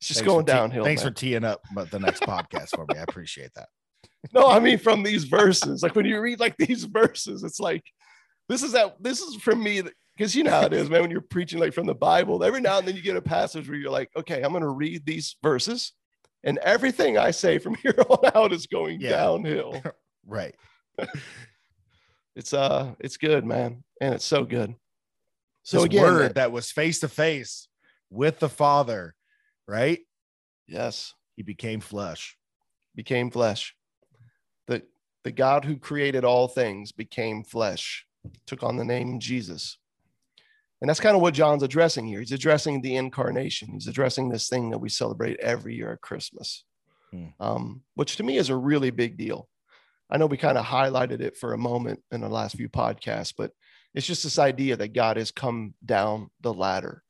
It's 0.00 0.08
just 0.08 0.20
Thanks 0.20 0.32
going 0.32 0.44
downhill. 0.46 0.84
Thanks 0.84 1.04
man. 1.04 1.12
for 1.12 1.18
teeing 1.18 1.44
up 1.44 1.60
but 1.74 1.90
the 1.90 1.98
next 1.98 2.22
podcast 2.22 2.70
for 2.74 2.86
me. 2.86 2.98
I 2.98 3.02
appreciate 3.02 3.50
that. 3.54 3.68
no, 4.34 4.48
I 4.48 4.58
mean 4.58 4.78
from 4.78 5.02
these 5.02 5.24
verses. 5.24 5.82
Like 5.82 5.94
when 5.94 6.06
you 6.06 6.20
read 6.20 6.40
like 6.40 6.56
these 6.56 6.84
verses, 6.84 7.42
it's 7.44 7.60
like 7.60 7.84
this 8.48 8.62
is 8.62 8.72
that 8.72 8.96
this 9.00 9.20
is 9.20 9.36
for 9.36 9.54
me 9.54 9.82
because 10.16 10.34
you 10.34 10.42
know 10.42 10.50
how 10.52 10.62
it 10.62 10.72
is, 10.72 10.88
man. 10.88 11.02
When 11.02 11.10
you're 11.10 11.20
preaching 11.20 11.58
like 11.58 11.74
from 11.74 11.86
the 11.86 11.94
Bible, 11.94 12.42
every 12.42 12.60
now 12.60 12.78
and 12.78 12.88
then 12.88 12.96
you 12.96 13.02
get 13.02 13.16
a 13.16 13.22
passage 13.22 13.68
where 13.68 13.78
you're 13.78 13.90
like, 13.90 14.10
okay, 14.16 14.42
I'm 14.42 14.50
going 14.52 14.62
to 14.62 14.68
read 14.70 15.04
these 15.04 15.36
verses, 15.42 15.92
and 16.44 16.58
everything 16.58 17.18
I 17.18 17.30
say 17.30 17.58
from 17.58 17.74
here 17.82 17.94
on 18.08 18.30
out 18.34 18.52
is 18.52 18.66
going 18.66 19.00
Yeah. 19.00 19.10
downhill. 19.10 19.82
Right. 20.26 20.54
It's 22.36 22.52
uh, 22.54 22.94
it's 23.00 23.16
good, 23.16 23.44
man, 23.44 23.82
and 24.00 24.14
it's 24.14 24.24
so 24.24 24.44
good. 24.44 24.74
So 25.62 25.78
this 25.78 25.86
again, 25.86 26.02
word 26.02 26.34
that 26.36 26.52
was 26.52 26.70
face 26.70 27.00
to 27.00 27.08
face 27.08 27.68
with 28.10 28.38
the 28.38 28.48
Father, 28.48 29.14
right? 29.70 30.00
yes, 30.66 31.14
He 31.36 31.42
became 31.42 31.80
flesh. 31.80 32.36
became 32.94 33.30
flesh. 33.30 33.74
The 34.66 34.82
the 35.24 35.32
God 35.32 35.64
who 35.64 35.76
created 35.76 36.24
all 36.24 36.48
things 36.48 36.92
became 36.92 37.44
flesh, 37.44 38.06
took 38.46 38.62
on 38.62 38.76
the 38.76 38.84
name 38.84 39.20
Jesus. 39.20 39.78
And 40.80 40.88
that's 40.88 41.00
kind 41.00 41.14
of 41.14 41.20
what 41.22 41.34
John's 41.34 41.62
addressing 41.62 42.06
here. 42.06 42.20
He's 42.20 42.32
addressing 42.32 42.80
the 42.80 42.96
incarnation. 42.96 43.68
He's 43.72 43.86
addressing 43.86 44.28
this 44.30 44.48
thing 44.48 44.70
that 44.70 44.78
we 44.78 44.88
celebrate 44.88 45.38
every 45.40 45.74
year 45.74 45.92
at 45.92 46.00
Christmas, 46.00 46.64
Hmm. 47.10 47.26
um, 47.38 47.82
which 47.96 48.16
to 48.16 48.22
me 48.22 48.38
is 48.38 48.48
a 48.48 48.56
really 48.56 48.90
big 48.90 49.16
deal. 49.18 49.48
I 50.10 50.16
know 50.16 50.26
we 50.26 50.36
kind 50.38 50.56
of 50.58 50.64
highlighted 50.64 51.20
it 51.20 51.36
for 51.36 51.52
a 51.52 51.58
moment 51.58 52.02
in 52.10 52.20
the 52.22 52.28
last 52.30 52.56
few 52.56 52.68
podcasts, 52.68 53.34
but 53.36 53.52
it's 53.94 54.06
just 54.06 54.22
this 54.24 54.38
idea 54.38 54.76
that 54.76 54.94
God 54.94 55.16
has 55.18 55.30
come 55.30 55.74
down 55.84 56.30
the 56.40 56.54
ladder 56.54 57.02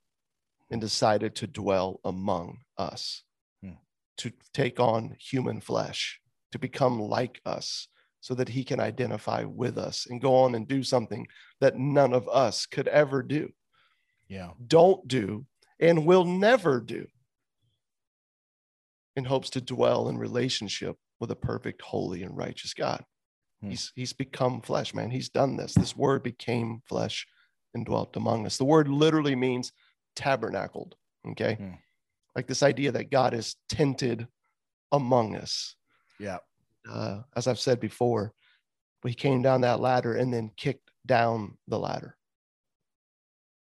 and 0.70 0.80
decided 0.80 1.34
to 1.36 1.46
dwell 1.46 2.00
among 2.04 2.58
us, 2.78 3.24
Hmm. 3.62 3.72
to 4.18 4.32
take 4.52 4.78
on 4.80 5.16
human 5.18 5.60
flesh, 5.60 6.20
to 6.52 6.58
become 6.58 7.00
like 7.00 7.40
us, 7.44 7.88
so 8.20 8.34
that 8.34 8.50
he 8.50 8.64
can 8.64 8.80
identify 8.80 9.44
with 9.44 9.78
us 9.78 10.06
and 10.06 10.20
go 10.20 10.34
on 10.36 10.54
and 10.54 10.68
do 10.68 10.82
something 10.82 11.26
that 11.60 11.76
none 11.76 12.12
of 12.12 12.28
us 12.28 12.66
could 12.66 12.86
ever 12.88 13.22
do, 13.22 13.52
Yeah. 14.28 14.52
don't 14.66 15.08
do, 15.08 15.46
and 15.78 16.06
will 16.06 16.24
never 16.24 16.80
do 16.80 17.06
in 19.16 19.24
hopes 19.24 19.50
to 19.50 19.60
dwell 19.60 20.08
in 20.08 20.18
relationship 20.18 20.96
with 21.18 21.30
a 21.30 21.36
perfect, 21.36 21.82
holy, 21.82 22.22
and 22.22 22.36
righteous 22.36 22.74
God. 22.74 23.04
Hmm. 23.60 23.70
He's, 23.70 23.92
he's 23.94 24.12
become 24.12 24.60
flesh, 24.62 24.94
man. 24.94 25.10
He's 25.10 25.28
done 25.28 25.56
this. 25.56 25.74
This 25.74 25.96
word 25.96 26.22
became 26.22 26.82
flesh 26.86 27.26
and 27.74 27.84
dwelt 27.84 28.16
among 28.16 28.46
us. 28.46 28.56
The 28.56 28.64
word 28.64 28.88
literally 28.88 29.34
means 29.36 29.72
tabernacled. 30.16 30.94
Okay. 31.30 31.54
Hmm. 31.54 31.72
Like 32.34 32.46
this 32.46 32.62
idea 32.62 32.92
that 32.92 33.10
God 33.10 33.34
is 33.34 33.56
tented 33.68 34.26
among 34.92 35.36
us. 35.36 35.74
Yeah. 36.18 36.38
Uh, 36.90 37.22
as 37.36 37.46
I've 37.46 37.58
said 37.58 37.80
before, 37.80 38.32
we 39.02 39.14
came 39.14 39.42
down 39.42 39.62
that 39.62 39.80
ladder 39.80 40.14
and 40.14 40.32
then 40.32 40.50
kicked 40.56 40.90
down 41.06 41.56
the 41.68 41.78
ladder. 41.78 42.16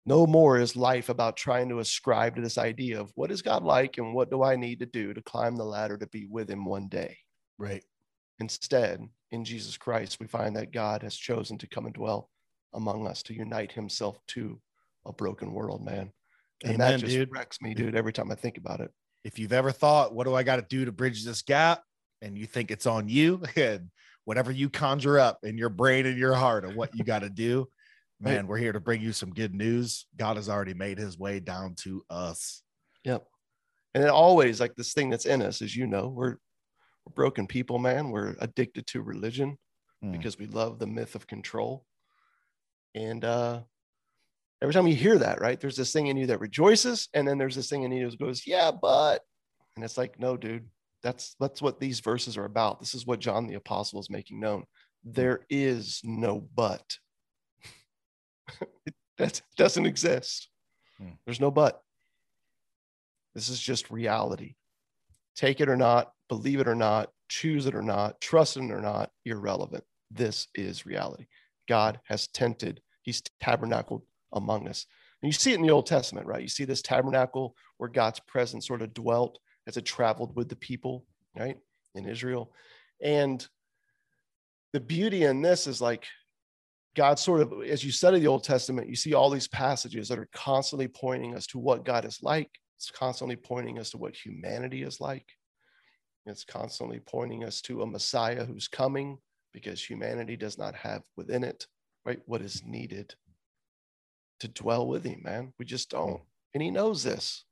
No 0.04 0.26
more 0.26 0.58
is 0.58 0.76
life 0.76 1.08
about 1.08 1.36
trying 1.36 1.68
to 1.70 1.80
ascribe 1.80 2.36
to 2.36 2.42
this 2.42 2.58
idea 2.58 3.00
of 3.00 3.10
what 3.16 3.32
is 3.32 3.42
God 3.42 3.64
like 3.64 3.98
and 3.98 4.14
what 4.14 4.30
do 4.30 4.42
I 4.44 4.54
need 4.54 4.78
to 4.78 4.86
do 4.86 5.12
to 5.12 5.20
climb 5.22 5.56
the 5.56 5.64
ladder 5.64 5.98
to 5.98 6.06
be 6.06 6.26
with 6.26 6.48
him 6.48 6.64
one 6.64 6.88
day. 6.88 7.18
Right. 7.58 7.82
Instead, 8.38 9.00
in 9.32 9.44
Jesus 9.44 9.76
Christ, 9.76 10.20
we 10.20 10.28
find 10.28 10.54
that 10.56 10.72
God 10.72 11.02
has 11.02 11.16
chosen 11.16 11.58
to 11.58 11.68
come 11.68 11.86
and 11.86 11.94
dwell 11.94 12.30
among 12.72 13.08
us 13.08 13.22
to 13.24 13.34
unite 13.34 13.72
himself 13.72 14.18
to 14.28 14.60
a 15.04 15.12
broken 15.12 15.52
world, 15.52 15.84
man. 15.84 16.12
And 16.64 16.74
Amen, 16.74 16.92
that 16.92 17.00
just 17.00 17.12
dude. 17.12 17.32
wrecks 17.32 17.60
me, 17.60 17.74
dude, 17.74 17.94
every 17.94 18.12
time 18.12 18.30
I 18.30 18.34
think 18.34 18.56
about 18.56 18.80
it. 18.80 18.90
If 19.24 19.38
you've 19.38 19.52
ever 19.52 19.72
thought, 19.72 20.14
what 20.14 20.24
do 20.24 20.34
I 20.34 20.42
got 20.42 20.56
to 20.56 20.66
do 20.68 20.84
to 20.84 20.92
bridge 20.92 21.24
this 21.24 21.42
gap? 21.42 21.82
And 22.22 22.38
you 22.38 22.46
think 22.46 22.70
it's 22.70 22.86
on 22.86 23.08
you 23.08 23.42
and 23.56 23.90
whatever 24.24 24.50
you 24.50 24.70
conjure 24.70 25.18
up 25.18 25.40
in 25.42 25.58
your 25.58 25.68
brain 25.68 26.06
and 26.06 26.18
your 26.18 26.34
heart 26.34 26.64
of 26.64 26.74
what 26.74 26.94
you 26.94 27.04
got 27.04 27.20
to 27.20 27.30
do, 27.30 27.68
man, 28.20 28.46
we're 28.46 28.56
here 28.56 28.72
to 28.72 28.80
bring 28.80 29.02
you 29.02 29.12
some 29.12 29.30
good 29.30 29.54
news. 29.54 30.06
God 30.16 30.36
has 30.36 30.48
already 30.48 30.74
made 30.74 30.98
his 30.98 31.18
way 31.18 31.40
down 31.40 31.74
to 31.80 32.02
us. 32.08 32.62
Yep. 33.04 33.24
And 33.94 34.04
it 34.04 34.10
always 34.10 34.60
like 34.60 34.74
this 34.74 34.92
thing 34.94 35.10
that's 35.10 35.26
in 35.26 35.42
us, 35.42 35.62
as 35.62 35.76
you 35.76 35.86
know, 35.86 36.08
we're, 36.08 36.36
we're 37.04 37.14
broken 37.14 37.46
people, 37.46 37.78
man. 37.78 38.10
We're 38.10 38.34
addicted 38.40 38.86
to 38.88 39.02
religion 39.02 39.58
Hmm. 40.02 40.12
because 40.12 40.38
we 40.38 40.46
love 40.46 40.78
the 40.78 40.86
myth 40.86 41.14
of 41.14 41.26
control. 41.26 41.86
And 42.94 43.24
uh 43.24 43.62
every 44.62 44.72
time 44.74 44.86
you 44.86 44.94
hear 44.94 45.18
that, 45.18 45.40
right, 45.40 45.60
there's 45.60 45.76
this 45.76 45.92
thing 45.92 46.06
in 46.06 46.16
you 46.16 46.26
that 46.28 46.40
rejoices, 46.40 47.08
and 47.14 47.26
then 47.26 47.38
there's 47.38 47.56
this 47.56 47.68
thing 47.68 47.82
in 47.82 47.92
you 47.92 48.10
that 48.10 48.18
goes, 48.18 48.46
Yeah, 48.46 48.70
but 48.70 49.22
and 49.76 49.84
it's 49.84 49.98
like, 49.98 50.18
no, 50.18 50.36
dude, 50.36 50.68
that's 51.02 51.36
that's 51.38 51.60
what 51.60 51.78
these 51.78 52.00
verses 52.00 52.36
are 52.36 52.44
about. 52.44 52.80
This 52.80 52.94
is 52.94 53.06
what 53.06 53.20
John 53.20 53.46
the 53.46 53.54
Apostle 53.54 54.00
is 54.00 54.10
making 54.10 54.40
known. 54.40 54.64
There 55.04 55.46
is 55.50 56.00
no 56.02 56.48
but. 56.54 56.82
it, 58.86 58.94
that 59.18 59.40
doesn't 59.56 59.86
exist. 59.86 60.48
Hmm. 60.98 61.10
There's 61.24 61.40
no 61.40 61.50
but. 61.50 61.80
This 63.34 63.48
is 63.48 63.60
just 63.60 63.90
reality. 63.90 64.54
Take 65.36 65.60
it 65.60 65.68
or 65.68 65.76
not, 65.76 66.12
believe 66.28 66.60
it 66.60 66.68
or 66.68 66.74
not, 66.74 67.10
choose 67.28 67.66
it 67.66 67.74
or 67.74 67.82
not, 67.82 68.18
trust 68.20 68.56
it 68.56 68.70
or 68.70 68.80
not, 68.80 69.10
irrelevant. 69.26 69.84
This 70.10 70.48
is 70.54 70.86
reality. 70.86 71.26
God 71.68 72.00
has 72.06 72.28
tented, 72.28 72.80
He's 73.02 73.22
tabernacled 73.40 74.02
among 74.36 74.68
us. 74.68 74.86
And 75.22 75.28
you 75.28 75.32
see 75.32 75.52
it 75.52 75.56
in 75.56 75.62
the 75.62 75.70
Old 75.70 75.86
Testament, 75.86 76.26
right? 76.26 76.42
You 76.42 76.48
see 76.48 76.64
this 76.64 76.82
tabernacle 76.82 77.56
where 77.78 77.90
God's 77.90 78.20
presence 78.20 78.66
sort 78.66 78.82
of 78.82 78.94
dwelt 78.94 79.38
as 79.66 79.76
it 79.76 79.84
traveled 79.84 80.36
with 80.36 80.48
the 80.48 80.56
people, 80.56 81.04
right? 81.36 81.56
In 81.94 82.06
Israel. 82.06 82.52
And 83.02 83.46
the 84.72 84.80
beauty 84.80 85.24
in 85.24 85.42
this 85.42 85.66
is 85.66 85.80
like 85.80 86.04
God 86.94 87.18
sort 87.18 87.40
of, 87.40 87.52
as 87.62 87.82
you 87.82 87.90
study 87.90 88.20
the 88.20 88.26
Old 88.26 88.44
Testament, 88.44 88.88
you 88.88 88.96
see 88.96 89.14
all 89.14 89.30
these 89.30 89.48
passages 89.48 90.08
that 90.08 90.18
are 90.18 90.28
constantly 90.32 90.88
pointing 90.88 91.34
us 91.34 91.46
to 91.48 91.58
what 91.58 91.84
God 91.84 92.04
is 92.04 92.22
like. 92.22 92.50
It's 92.76 92.90
constantly 92.90 93.36
pointing 93.36 93.78
us 93.78 93.90
to 93.90 93.98
what 93.98 94.14
humanity 94.14 94.82
is 94.82 95.00
like. 95.00 95.26
It's 96.26 96.44
constantly 96.44 97.00
pointing 97.00 97.44
us 97.44 97.60
to 97.62 97.82
a 97.82 97.86
Messiah 97.86 98.44
who's 98.44 98.68
coming 98.68 99.18
because 99.52 99.82
humanity 99.82 100.36
does 100.36 100.58
not 100.58 100.74
have 100.74 101.02
within 101.16 101.42
it, 101.44 101.66
right, 102.04 102.20
what 102.26 102.42
is 102.42 102.62
needed 102.64 103.14
to 104.40 104.48
dwell 104.48 104.86
with 104.86 105.04
him, 105.04 105.22
man. 105.24 105.52
We 105.58 105.64
just 105.64 105.90
don't. 105.90 106.20
And 106.54 106.62
he 106.62 106.70
knows 106.70 107.02
this. 107.02 107.44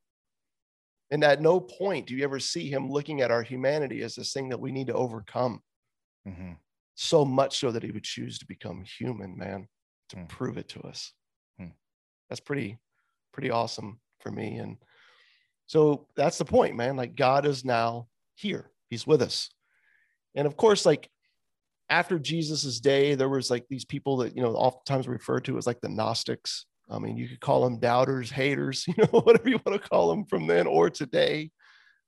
And 1.11 1.23
at 1.23 1.41
no 1.41 1.61
point 1.61 2.07
do 2.07 2.15
you 2.15 2.25
ever 2.25 2.41
see 2.41 2.69
him 2.71 2.91
looking 2.91 3.21
at 3.21 3.31
our 3.31 3.43
humanity 3.43 4.03
as 4.03 4.15
this 4.15 4.33
thing 4.33 4.49
that 4.49 4.61
we 4.61 4.73
need 4.73 4.87
to 4.89 4.95
overcome 4.95 5.63
Mhm. 6.27 6.59
so 6.95 7.25
much 7.25 7.59
so 7.59 7.71
that 7.71 7.83
he 7.83 7.91
would 7.91 8.05
choose 8.05 8.39
to 8.39 8.47
become 8.47 8.83
human, 8.85 9.37
man, 9.37 9.69
to 10.09 10.17
Hmm. 10.17 10.27
prove 10.27 10.57
it 10.59 10.69
to 10.71 10.81
us. 10.83 11.13
Hmm. 11.59 11.69
That's 12.29 12.41
pretty, 12.41 12.79
pretty 13.33 13.51
awesome 13.51 14.01
for 14.21 14.31
me. 14.31 14.57
And 14.57 14.79
so 15.67 16.09
that's 16.17 16.39
the 16.39 16.45
point, 16.45 16.77
man. 16.77 16.97
Like 16.97 17.15
God 17.15 17.47
is 17.47 17.65
now 17.65 18.09
here, 18.35 18.73
he's 18.89 19.07
with 19.07 19.23
us. 19.23 19.51
And 20.35 20.47
of 20.47 20.57
course, 20.57 20.85
like 20.87 21.11
after 21.91 22.19
Jesus's 22.19 22.81
day, 22.81 23.15
there 23.15 23.29
was 23.29 23.51
like 23.51 23.69
these 23.69 23.85
people 23.85 24.17
that, 24.19 24.35
you 24.35 24.43
know, 24.43 24.55
oftentimes 24.57 25.07
referred 25.07 25.45
to 25.45 25.59
as 25.59 25.67
like 25.67 25.81
the 25.83 25.89
Gnostics. 25.89 26.67
I 26.91 26.99
mean, 26.99 27.17
you 27.17 27.29
could 27.29 27.41
call 27.41 27.65
them 27.65 27.79
doubters, 27.79 28.31
haters, 28.31 28.87
you 28.89 28.95
know, 28.99 29.21
whatever 29.21 29.49
you 29.49 29.61
want 29.65 29.81
to 29.81 29.89
call 29.89 30.11
them 30.11 30.25
from 30.27 30.47
then 30.47 30.67
or 30.67 30.91
today. 30.91 31.51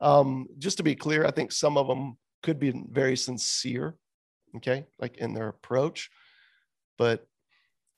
Um, 0.00 0.46
just 0.58 0.76
to 0.76 0.82
be 0.82 0.94
clear, 0.94 1.24
I 1.24 1.30
think 1.30 1.52
some 1.52 1.78
of 1.78 1.86
them 1.86 2.18
could 2.42 2.58
be 2.58 2.72
very 2.90 3.16
sincere, 3.16 3.96
okay, 4.56 4.86
like 4.98 5.16
in 5.18 5.32
their 5.32 5.48
approach. 5.48 6.10
But 6.98 7.26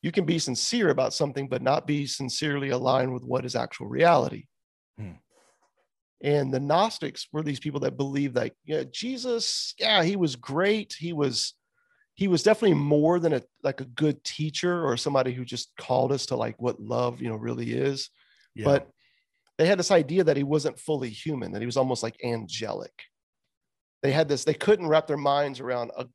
you 0.02 0.12
can 0.12 0.24
be 0.24 0.38
sincere 0.38 0.90
about 0.90 1.12
something, 1.12 1.48
but 1.48 1.62
not 1.62 1.86
be 1.86 2.06
sincerely 2.06 2.70
aligned 2.70 3.12
with 3.12 3.24
what 3.24 3.44
is 3.44 3.56
actual 3.56 3.88
reality. 3.88 4.44
Hmm. 4.96 5.12
And 6.20 6.52
the 6.52 6.60
Gnostics 6.60 7.28
were 7.32 7.42
these 7.42 7.60
people 7.60 7.80
that 7.80 7.96
believed 7.96 8.34
that, 8.34 8.52
yeah, 8.64 8.84
Jesus, 8.90 9.74
yeah, 9.78 10.02
he 10.02 10.16
was 10.16 10.36
great. 10.36 10.94
He 10.98 11.12
was, 11.12 11.54
he 12.18 12.26
was 12.26 12.42
definitely 12.42 12.74
more 12.74 13.20
than 13.20 13.32
a 13.32 13.42
like 13.62 13.80
a 13.80 13.84
good 13.84 14.24
teacher 14.24 14.84
or 14.84 14.96
somebody 14.96 15.32
who 15.32 15.44
just 15.44 15.70
called 15.78 16.10
us 16.10 16.26
to 16.26 16.34
like 16.34 16.60
what 16.60 16.80
love, 16.80 17.22
you 17.22 17.28
know, 17.28 17.36
really 17.36 17.72
is. 17.72 18.10
Yeah. 18.56 18.64
but 18.64 18.88
they 19.56 19.66
had 19.66 19.78
this 19.78 19.92
idea 19.92 20.24
that 20.24 20.36
he 20.36 20.42
wasn't 20.42 20.80
fully 20.80 21.10
human 21.10 21.52
that 21.52 21.62
he 21.62 21.66
was 21.66 21.76
almost 21.76 22.02
like 22.02 22.16
angelic. 22.24 23.04
They 24.02 24.10
had 24.10 24.28
this 24.28 24.42
they 24.42 24.54
couldn't 24.54 24.88
wrap 24.88 25.06
their 25.06 25.16
minds 25.16 25.60
around 25.60 25.92
a, 25.96 26.06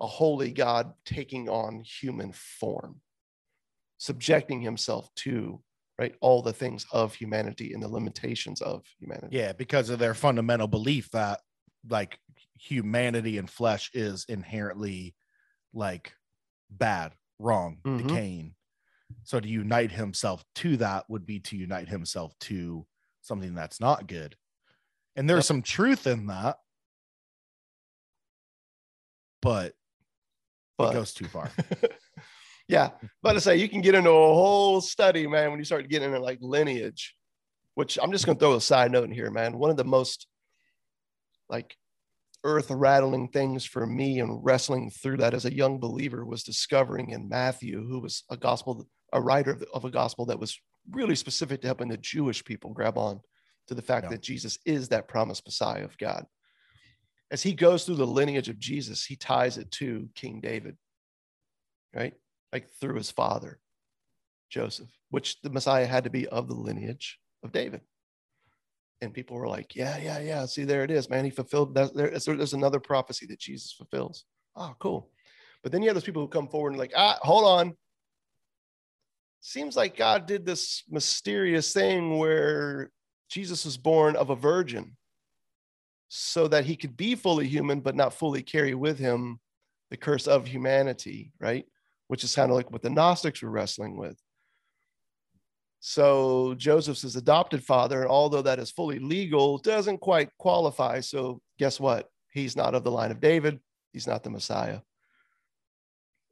a 0.00 0.06
holy 0.06 0.50
god 0.50 0.94
taking 1.04 1.50
on 1.50 1.84
human 1.84 2.32
form 2.32 3.02
subjecting 3.98 4.62
himself 4.62 5.14
to 5.14 5.60
right 5.98 6.14
all 6.22 6.40
the 6.40 6.54
things 6.54 6.86
of 6.90 7.12
humanity 7.12 7.74
and 7.74 7.82
the 7.82 7.88
limitations 7.88 8.62
of 8.62 8.82
humanity. 8.98 9.36
Yeah, 9.36 9.52
because 9.52 9.90
of 9.90 9.98
their 9.98 10.14
fundamental 10.14 10.68
belief 10.68 11.10
that 11.10 11.40
like 11.86 12.18
humanity 12.58 13.36
and 13.36 13.50
flesh 13.50 13.90
is 13.92 14.24
inherently 14.26 15.14
like 15.72 16.14
bad, 16.70 17.14
wrong, 17.38 17.78
Mhm. 17.84 18.08
decaying. 18.08 18.54
So 19.24 19.40
to 19.40 19.48
unite 19.48 19.92
himself 19.92 20.44
to 20.56 20.76
that 20.78 21.08
would 21.10 21.26
be 21.26 21.40
to 21.40 21.56
unite 21.56 21.88
himself 21.88 22.38
to 22.40 22.86
something 23.22 23.54
that's 23.54 23.80
not 23.80 24.06
good. 24.06 24.36
And 25.16 25.28
there's 25.28 25.46
some 25.46 25.62
truth 25.62 26.06
in 26.06 26.26
that, 26.28 26.58
but, 29.42 29.74
but 30.78 30.90
it 30.90 30.94
goes 30.94 31.12
too 31.14 31.26
far. 31.26 31.50
yeah 32.68 32.90
but 33.22 33.32
to 33.32 33.40
say 33.40 33.56
you 33.56 33.68
can 33.68 33.80
get 33.80 33.94
into 33.96 34.10
a 34.10 34.12
whole 34.12 34.80
study 34.80 35.26
man 35.26 35.50
when 35.50 35.58
you 35.58 35.64
start 35.64 35.88
getting 35.88 36.08
into 36.08 36.20
like 36.20 36.38
lineage 36.40 37.16
which 37.74 37.98
i'm 38.00 38.12
just 38.12 38.24
going 38.26 38.38
to 38.38 38.40
throw 38.40 38.54
a 38.54 38.60
side 38.60 38.92
note 38.92 39.02
in 39.04 39.10
here 39.10 39.28
man 39.30 39.58
one 39.58 39.70
of 39.70 39.76
the 39.76 39.82
most 39.84 40.28
like 41.48 41.76
earth 42.44 42.70
rattling 42.70 43.28
things 43.28 43.64
for 43.64 43.86
me 43.86 44.20
and 44.20 44.42
wrestling 44.42 44.90
through 44.90 45.16
that 45.18 45.34
as 45.34 45.44
a 45.44 45.54
young 45.54 45.78
believer 45.78 46.24
was 46.24 46.42
discovering 46.42 47.10
in 47.10 47.28
matthew 47.28 47.86
who 47.86 48.00
was 48.00 48.24
a 48.30 48.36
gospel 48.36 48.86
a 49.12 49.20
writer 49.20 49.58
of, 49.74 49.84
a 49.84 49.90
gospel 49.90 50.24
that 50.26 50.38
was 50.38 50.58
really 50.90 51.14
specific 51.14 51.60
to 51.60 51.68
helping 51.68 51.88
the 51.88 51.96
jewish 51.96 52.42
people 52.44 52.72
grab 52.72 52.96
on 52.96 53.20
to 53.66 53.74
the 53.74 53.82
fact 53.82 54.04
Yeah. 54.04 54.10
that 54.10 54.22
jesus 54.22 54.58
is 54.64 54.88
that 54.88 55.08
promised 55.08 55.44
messiah 55.46 55.84
of 55.84 55.98
god 55.98 56.24
as 57.30 57.42
he 57.42 57.52
goes 57.52 57.84
through 57.84 57.96
the 57.96 58.06
lineage 58.06 58.48
of 58.48 58.58
jesus 58.58 59.04
he 59.04 59.16
ties 59.16 59.58
it 59.58 59.70
to 59.72 60.08
king 60.14 60.40
david 60.40 60.76
right? 61.94 62.14
Like 62.52 62.68
through 62.80 62.96
his 62.96 63.10
father. 63.10 63.58
Joseph, 64.48 64.88
which 65.10 65.40
the 65.42 65.50
Messiah 65.50 65.86
had 65.86 66.04
to 66.04 66.10
be 66.10 66.26
of 66.26 66.48
the 66.48 66.54
lineage 66.54 67.18
of 67.44 67.52
David. 67.52 67.82
And 69.02 69.14
people 69.14 69.36
were 69.36 69.48
like, 69.48 69.74
yeah, 69.74 69.96
yeah, 69.98 70.18
yeah. 70.18 70.44
See, 70.44 70.64
there 70.64 70.84
it 70.84 70.90
is, 70.90 71.08
man. 71.08 71.24
He 71.24 71.30
fulfilled 71.30 71.74
that. 71.74 71.94
There's, 71.94 72.24
there's 72.24 72.52
another 72.52 72.80
prophecy 72.80 73.26
that 73.26 73.38
Jesus 73.38 73.72
fulfills. 73.72 74.24
Oh, 74.56 74.74
cool. 74.78 75.10
But 75.62 75.72
then 75.72 75.82
you 75.82 75.88
have 75.88 75.94
those 75.94 76.04
people 76.04 76.22
who 76.22 76.28
come 76.28 76.48
forward 76.48 76.70
and 76.70 76.78
like, 76.78 76.92
ah, 76.96 77.18
hold 77.22 77.44
on. 77.44 77.74
Seems 79.40 79.74
like 79.74 79.96
God 79.96 80.26
did 80.26 80.44
this 80.44 80.82
mysterious 80.90 81.72
thing 81.72 82.18
where 82.18 82.90
Jesus 83.30 83.64
was 83.64 83.78
born 83.78 84.16
of 84.16 84.28
a 84.28 84.36
virgin 84.36 84.96
so 86.08 86.48
that 86.48 86.64
he 86.64 86.76
could 86.76 86.96
be 86.96 87.14
fully 87.14 87.46
human, 87.46 87.80
but 87.80 87.96
not 87.96 88.12
fully 88.12 88.42
carry 88.42 88.74
with 88.74 88.98
him 88.98 89.40
the 89.90 89.96
curse 89.96 90.26
of 90.26 90.46
humanity, 90.46 91.32
right? 91.40 91.64
Which 92.08 92.24
is 92.24 92.34
kind 92.34 92.50
of 92.50 92.56
like 92.56 92.70
what 92.70 92.82
the 92.82 92.90
Gnostics 92.90 93.42
were 93.42 93.50
wrestling 93.50 93.96
with. 93.96 94.20
So 95.80 96.54
Joseph's 96.58 97.02
his 97.02 97.16
adopted 97.16 97.64
father, 97.64 98.02
and 98.02 98.10
although 98.10 98.42
that 98.42 98.58
is 98.58 98.70
fully 98.70 98.98
legal, 98.98 99.58
doesn't 99.58 99.98
quite 99.98 100.28
qualify. 100.38 101.00
So 101.00 101.40
guess 101.58 101.80
what? 101.80 102.08
He's 102.32 102.54
not 102.54 102.74
of 102.74 102.84
the 102.84 102.90
line 102.90 103.10
of 103.10 103.20
David. 103.20 103.60
He's 103.92 104.06
not 104.06 104.22
the 104.22 104.30
Messiah. 104.30 104.80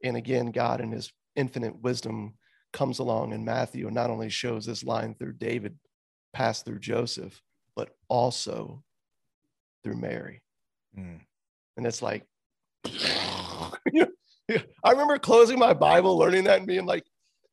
And 0.03 0.15
again, 0.15 0.51
God 0.51 0.81
in 0.81 0.91
his 0.91 1.11
infinite 1.35 1.81
wisdom 1.81 2.35
comes 2.71 2.99
along 2.99 3.33
in 3.33 3.43
Matthew 3.43 3.87
and 3.87 3.95
not 3.95 4.11
only 4.11 4.29
shows 4.29 4.65
this 4.65 4.83
line 4.83 5.15
through 5.15 5.33
David, 5.33 5.77
passed 6.31 6.63
through 6.63 6.79
Joseph, 6.79 7.41
but 7.75 7.89
also 8.07 8.83
through 9.83 9.97
Mary. 9.97 10.41
Mm. 10.97 11.21
And 11.75 11.87
it's 11.87 12.01
like, 12.01 12.25
I 12.85 14.91
remember 14.91 15.17
closing 15.17 15.57
my 15.57 15.73
Bible, 15.73 16.17
learning 16.17 16.45
that, 16.45 16.59
and 16.59 16.67
being 16.67 16.85
like, 16.85 17.03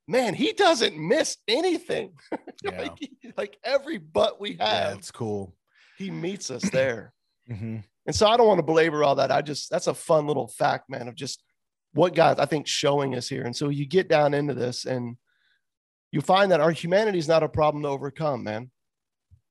man, 0.08 0.34
he 0.34 0.52
doesn't 0.52 0.96
miss 0.96 1.36
anything. 1.48 2.12
Yeah. 2.64 2.80
like, 2.80 3.10
like, 3.36 3.58
every 3.62 3.98
butt 3.98 4.40
we 4.40 4.52
have. 4.52 4.58
Yeah, 4.58 4.94
it's 4.94 5.10
cool. 5.10 5.54
He 5.98 6.10
meets 6.10 6.50
us 6.50 6.68
there. 6.70 7.12
mm-hmm. 7.50 7.80
And 8.06 8.16
so 8.16 8.26
I 8.26 8.38
don't 8.38 8.48
want 8.48 8.58
to 8.58 8.64
belabor 8.64 9.04
all 9.04 9.16
that. 9.16 9.30
I 9.30 9.42
just, 9.42 9.70
that's 9.70 9.88
a 9.88 9.94
fun 9.94 10.26
little 10.26 10.48
fact, 10.48 10.88
man, 10.88 11.06
of 11.06 11.14
just 11.14 11.42
what 11.92 12.14
God, 12.14 12.40
I 12.40 12.46
think, 12.46 12.66
showing 12.66 13.14
us 13.14 13.28
here. 13.28 13.42
And 13.42 13.54
so 13.54 13.68
you 13.68 13.86
get 13.86 14.08
down 14.08 14.32
into 14.32 14.54
this 14.54 14.86
and 14.86 15.16
you 16.12 16.22
find 16.22 16.50
that 16.50 16.60
our 16.60 16.70
humanity 16.70 17.18
is 17.18 17.28
not 17.28 17.42
a 17.42 17.48
problem 17.48 17.82
to 17.82 17.90
overcome, 17.90 18.42
man. 18.42 18.70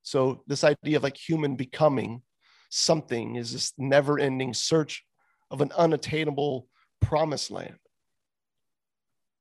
So 0.01 0.43
this 0.47 0.63
idea 0.63 0.97
of 0.97 1.03
like 1.03 1.15
human 1.15 1.55
becoming 1.55 2.23
something 2.69 3.35
is 3.35 3.53
this 3.53 3.73
never 3.77 4.19
ending 4.19 4.53
search 4.53 5.05
of 5.51 5.61
an 5.61 5.71
unattainable 5.77 6.67
promised 7.01 7.51
land. 7.51 7.77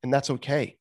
And 0.02 0.12
that's 0.12 0.30
okay. 0.30 0.76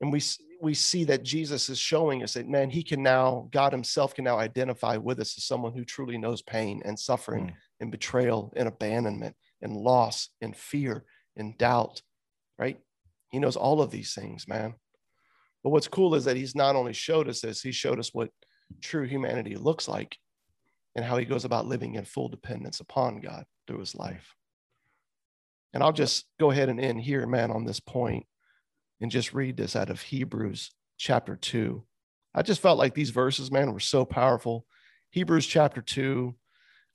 And 0.00 0.12
we, 0.12 0.20
we 0.60 0.74
see 0.74 1.04
that 1.04 1.22
Jesus 1.22 1.68
is 1.68 1.78
showing 1.78 2.22
us 2.22 2.34
that, 2.34 2.48
man, 2.48 2.70
he 2.70 2.82
can 2.82 3.02
now, 3.02 3.48
God 3.50 3.72
himself 3.72 4.14
can 4.14 4.24
now 4.24 4.38
identify 4.38 4.96
with 4.96 5.20
us 5.20 5.36
as 5.38 5.44
someone 5.44 5.72
who 5.72 5.84
truly 5.84 6.18
knows 6.18 6.42
pain 6.42 6.82
and 6.84 6.98
suffering 6.98 7.46
mm. 7.46 7.54
and 7.80 7.90
betrayal 7.90 8.52
and 8.56 8.68
abandonment 8.68 9.34
and 9.62 9.76
loss 9.76 10.28
and 10.40 10.56
fear 10.56 11.04
and 11.36 11.56
doubt, 11.58 12.02
right? 12.58 12.78
He 13.30 13.38
knows 13.38 13.56
all 13.56 13.80
of 13.80 13.90
these 13.90 14.14
things, 14.14 14.46
man. 14.46 14.74
But 15.62 15.70
what's 15.70 15.88
cool 15.88 16.14
is 16.14 16.24
that 16.26 16.36
he's 16.36 16.54
not 16.54 16.76
only 16.76 16.92
showed 16.92 17.28
us 17.28 17.40
this, 17.40 17.62
he 17.62 17.72
showed 17.72 17.98
us 17.98 18.10
what 18.12 18.30
true 18.82 19.04
humanity 19.04 19.56
looks 19.56 19.88
like 19.88 20.16
and 20.94 21.04
how 21.04 21.16
he 21.16 21.24
goes 21.24 21.44
about 21.44 21.66
living 21.66 21.94
in 21.94 22.04
full 22.04 22.28
dependence 22.28 22.80
upon 22.80 23.20
God 23.20 23.44
through 23.66 23.80
his 23.80 23.94
life. 23.94 24.34
And 25.72 25.82
I'll 25.82 25.92
just 25.92 26.24
go 26.38 26.50
ahead 26.50 26.68
and 26.68 26.80
end 26.80 27.00
here, 27.00 27.26
man, 27.26 27.50
on 27.50 27.64
this 27.64 27.80
point 27.80 28.26
and 29.00 29.10
just 29.10 29.34
read 29.34 29.56
this 29.56 29.76
out 29.76 29.90
of 29.90 30.00
Hebrews 30.00 30.70
chapter 30.98 31.36
2. 31.36 31.82
I 32.34 32.42
just 32.42 32.60
felt 32.60 32.78
like 32.78 32.94
these 32.94 33.10
verses, 33.10 33.50
man, 33.50 33.72
were 33.72 33.80
so 33.80 34.04
powerful. 34.04 34.66
Hebrews 35.10 35.46
chapter 35.46 35.80
2, 35.80 36.34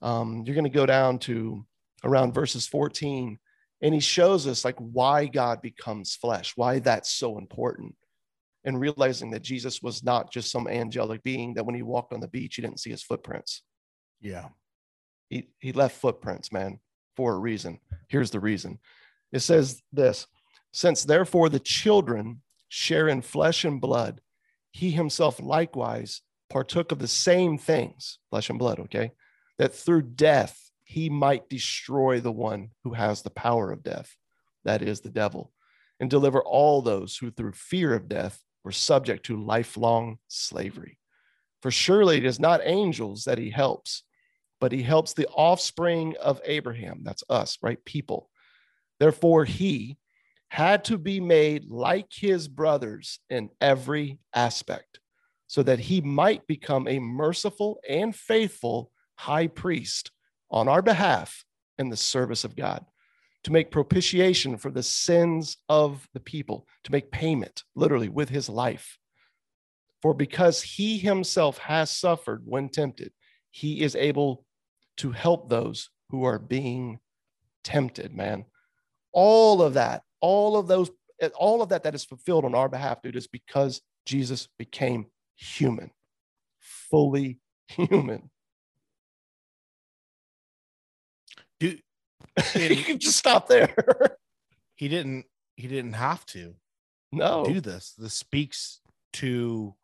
um, 0.01 0.43
you're 0.45 0.55
going 0.55 0.65
to 0.65 0.69
go 0.69 0.85
down 0.85 1.19
to 1.19 1.65
around 2.03 2.33
verses 2.33 2.67
14, 2.67 3.37
and 3.81 3.93
he 3.93 3.99
shows 3.99 4.47
us 4.47 4.63
like 4.65 4.77
why 4.77 5.25
God 5.25 5.61
becomes 5.61 6.15
flesh, 6.15 6.53
why 6.55 6.79
that's 6.79 7.11
so 7.11 7.37
important. 7.37 7.95
And 8.63 8.79
realizing 8.79 9.31
that 9.31 9.41
Jesus 9.41 9.81
was 9.81 10.03
not 10.03 10.31
just 10.31 10.51
some 10.51 10.67
angelic 10.67 11.23
being 11.23 11.55
that 11.55 11.65
when 11.65 11.73
he 11.73 11.81
walked 11.81 12.13
on 12.13 12.19
the 12.19 12.27
beach, 12.27 12.57
you 12.57 12.61
didn't 12.61 12.79
see 12.79 12.91
his 12.91 13.01
footprints. 13.01 13.63
Yeah. 14.19 14.49
He, 15.29 15.49
he 15.57 15.71
left 15.71 15.99
footprints, 15.99 16.51
man, 16.51 16.79
for 17.15 17.33
a 17.33 17.39
reason. 17.39 17.79
Here's 18.07 18.29
the 18.29 18.39
reason 18.39 18.77
it 19.31 19.39
says 19.39 19.81
this 19.91 20.27
since 20.71 21.03
therefore 21.03 21.49
the 21.49 21.59
children 21.59 22.41
share 22.69 23.07
in 23.07 23.21
flesh 23.21 23.65
and 23.65 23.81
blood, 23.81 24.21
he 24.71 24.91
himself 24.91 25.41
likewise 25.41 26.21
partook 26.49 26.91
of 26.91 26.99
the 26.99 27.07
same 27.07 27.57
things, 27.57 28.19
flesh 28.29 28.49
and 28.49 28.59
blood, 28.59 28.79
okay? 28.79 29.11
That 29.57 29.73
through 29.73 30.03
death 30.03 30.71
he 30.83 31.09
might 31.09 31.49
destroy 31.49 32.19
the 32.19 32.31
one 32.31 32.71
who 32.83 32.93
has 32.93 33.21
the 33.21 33.29
power 33.29 33.71
of 33.71 33.83
death, 33.83 34.15
that 34.65 34.81
is 34.81 35.01
the 35.01 35.09
devil, 35.09 35.51
and 35.99 36.09
deliver 36.09 36.41
all 36.41 36.81
those 36.81 37.17
who 37.17 37.31
through 37.31 37.53
fear 37.53 37.93
of 37.93 38.09
death 38.09 38.43
were 38.63 38.71
subject 38.71 39.25
to 39.25 39.41
lifelong 39.41 40.17
slavery. 40.27 40.97
For 41.61 41.71
surely 41.71 42.17
it 42.17 42.25
is 42.25 42.39
not 42.39 42.61
angels 42.63 43.23
that 43.25 43.37
he 43.37 43.49
helps, 43.49 44.03
but 44.59 44.71
he 44.71 44.83
helps 44.83 45.13
the 45.13 45.27
offspring 45.27 46.15
of 46.21 46.41
Abraham. 46.45 47.01
That's 47.03 47.23
us, 47.29 47.57
right? 47.61 47.83
People. 47.85 48.29
Therefore, 48.99 49.45
he, 49.45 49.97
had 50.51 50.83
to 50.83 50.97
be 50.97 51.17
made 51.17 51.71
like 51.71 52.07
his 52.11 52.49
brothers 52.49 53.19
in 53.29 53.49
every 53.61 54.19
aspect, 54.35 54.99
so 55.47 55.63
that 55.63 55.79
he 55.79 56.01
might 56.01 56.45
become 56.45 56.89
a 56.89 56.99
merciful 56.99 57.79
and 57.87 58.13
faithful 58.13 58.91
high 59.15 59.47
priest 59.47 60.11
on 60.49 60.67
our 60.67 60.81
behalf 60.81 61.45
in 61.77 61.87
the 61.87 61.95
service 61.95 62.43
of 62.43 62.57
God, 62.57 62.83
to 63.45 63.53
make 63.53 63.71
propitiation 63.71 64.57
for 64.57 64.71
the 64.71 64.83
sins 64.83 65.55
of 65.69 66.05
the 66.13 66.19
people, 66.19 66.67
to 66.83 66.91
make 66.91 67.11
payment, 67.11 67.63
literally, 67.73 68.09
with 68.09 68.27
his 68.27 68.49
life. 68.49 68.97
For 70.01 70.13
because 70.13 70.61
he 70.61 70.97
himself 70.97 71.59
has 71.59 71.91
suffered 71.91 72.41
when 72.43 72.67
tempted, 72.67 73.13
he 73.51 73.79
is 73.79 73.95
able 73.95 74.43
to 74.97 75.11
help 75.11 75.49
those 75.49 75.89
who 76.09 76.25
are 76.25 76.39
being 76.39 76.99
tempted, 77.63 78.13
man. 78.13 78.43
All 79.13 79.61
of 79.61 79.75
that 79.75 80.03
all 80.21 80.57
of 80.57 80.67
those, 80.67 80.89
all 81.35 81.61
of 81.61 81.69
that 81.69 81.83
that 81.83 81.95
is 81.95 82.05
fulfilled 82.05 82.45
on 82.45 82.55
our 82.55 82.69
behalf, 82.69 83.01
dude, 83.01 83.15
is 83.15 83.27
because 83.27 83.81
Jesus 84.05 84.47
became 84.57 85.07
human, 85.35 85.91
fully 86.59 87.39
human. 87.67 88.29
Dude, 91.59 91.81
you 92.55 92.83
can 92.83 92.99
just 92.99 93.17
stop 93.17 93.47
there. 93.47 93.75
he 94.75 94.87
didn't. 94.87 95.25
He 95.57 95.67
didn't 95.67 95.93
have 95.93 96.25
to. 96.27 96.55
No, 97.11 97.45
do 97.45 97.59
this. 97.59 97.93
This 97.97 98.13
speaks 98.13 98.79
to 99.13 99.75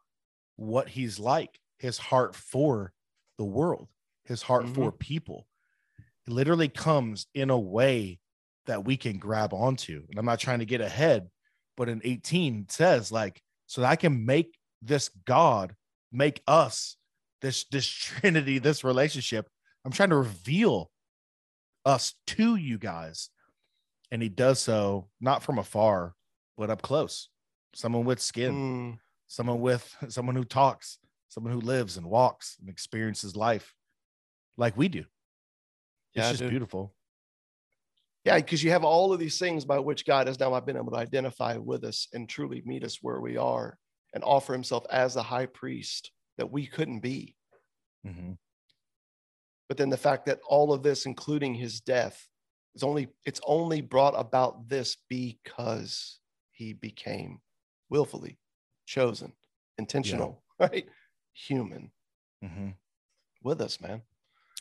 what 0.56 0.89
he's 0.89 1.19
like. 1.19 1.60
His 1.78 1.97
heart 1.97 2.36
for 2.36 2.93
the 3.38 3.45
world. 3.45 3.89
His 4.23 4.41
heart 4.41 4.65
mm-hmm. 4.65 4.73
for 4.73 4.91
people. 4.91 5.47
It 6.26 6.34
literally 6.34 6.69
comes 6.69 7.28
in 7.36 7.50
a 7.50 7.60
way 7.60 8.19
that 8.67 8.86
we 8.86 8.97
can 8.97 9.17
grab 9.17 9.53
onto. 9.53 10.03
And 10.10 10.19
I'm 10.19 10.25
not 10.25 10.39
trying 10.39 10.60
to 10.60 10.65
get 10.65 10.82
ahead, 10.82 11.30
but 11.75 11.89
in 11.89 12.01
18 12.03 12.67
says 12.69 13.12
like, 13.12 13.41
so 13.65 13.82
that 13.82 13.89
I 13.89 13.95
can 13.95 14.25
make 14.25 14.58
this 14.82 15.10
God 15.25 15.75
make 16.12 16.41
us 16.47 16.95
this 17.41 17.65
this 17.65 17.88
trinity, 17.88 18.60
this 18.60 18.84
relationship. 18.84 19.49
I'm 19.86 19.91
trying 19.91 20.10
to 20.10 20.17
reveal 20.17 20.91
us 21.86 22.13
to 22.27 22.56
you 22.56 22.77
guys. 22.77 23.30
And 24.12 24.21
he 24.21 24.30
does 24.30 24.60
so 24.60 25.10
not 25.19 25.43
from 25.43 25.58
afar, 25.58 26.13
but 26.58 26.69
up 26.69 26.82
close. 26.82 27.30
Someone 27.73 28.06
with 28.06 28.21
skin, 28.21 28.53
mm. 28.53 28.99
someone 29.27 29.60
with 29.60 29.95
someone 30.10 30.36
who 30.36 30.45
talks, 30.45 30.97
someone 31.30 31.53
who 31.53 31.62
lives 31.62 31.97
and 31.97 32.08
walks 32.08 32.58
and 32.60 32.69
experiences 32.69 33.36
life 33.36 33.73
like 34.58 34.77
we 34.77 34.88
do. 34.88 34.99
It's 34.99 35.08
yeah, 36.15 36.30
just 36.30 36.41
dude. 36.41 36.49
beautiful. 36.49 36.93
Yeah, 38.28 38.36
because 38.36 38.62
you 38.62 38.72
have 38.72 38.84
all 38.84 39.13
of 39.13 39.20
these 39.20 39.40
things 39.40 39.63
by 39.63 39.80
which 39.80 40.06
God 40.06 40.28
has 40.28 40.38
now 40.38 40.60
been 40.60 40.76
able 40.76 40.92
to 40.92 40.98
identify 40.98 41.56
with 41.56 41.86
us 41.86 42.10
and 42.13 42.28
truly 42.28 42.62
meet 42.66 42.84
us 42.84 43.00
where 43.02 43.22
we 43.22 43.38
are 43.38 43.78
and 44.13 44.22
offer 44.22 44.52
himself 44.52 44.86
as 44.92 45.13
the 45.13 45.24
high 45.24 45.46
priest 45.46 46.12
that 46.38 46.52
we 46.52 46.66
couldn't 46.66 47.00
be. 47.00 47.36
Mm-hmm. 48.06 48.34
But 49.70 49.78
then 49.78 49.90
the 49.90 49.96
fact 49.96 50.26
that 50.26 50.40
all 50.46 50.74
of 50.74 50.84
this, 50.84 51.06
including 51.06 51.54
his 51.54 51.80
death, 51.80 52.28
is 52.76 52.84
only 52.84 53.08
it's 53.24 53.40
only 53.46 53.80
brought 53.80 54.13
about 54.18 54.68
this 54.68 54.98
because 55.08 56.20
he 56.52 56.74
became 56.74 57.40
willfully 57.90 58.40
chosen, 58.86 59.32
intentional, 59.78 60.44
yeah. 60.60 60.68
right? 60.72 60.86
Human 61.34 61.92
mm-hmm. 62.44 62.72
with 63.42 63.62
us, 63.62 63.80
man. 63.80 64.02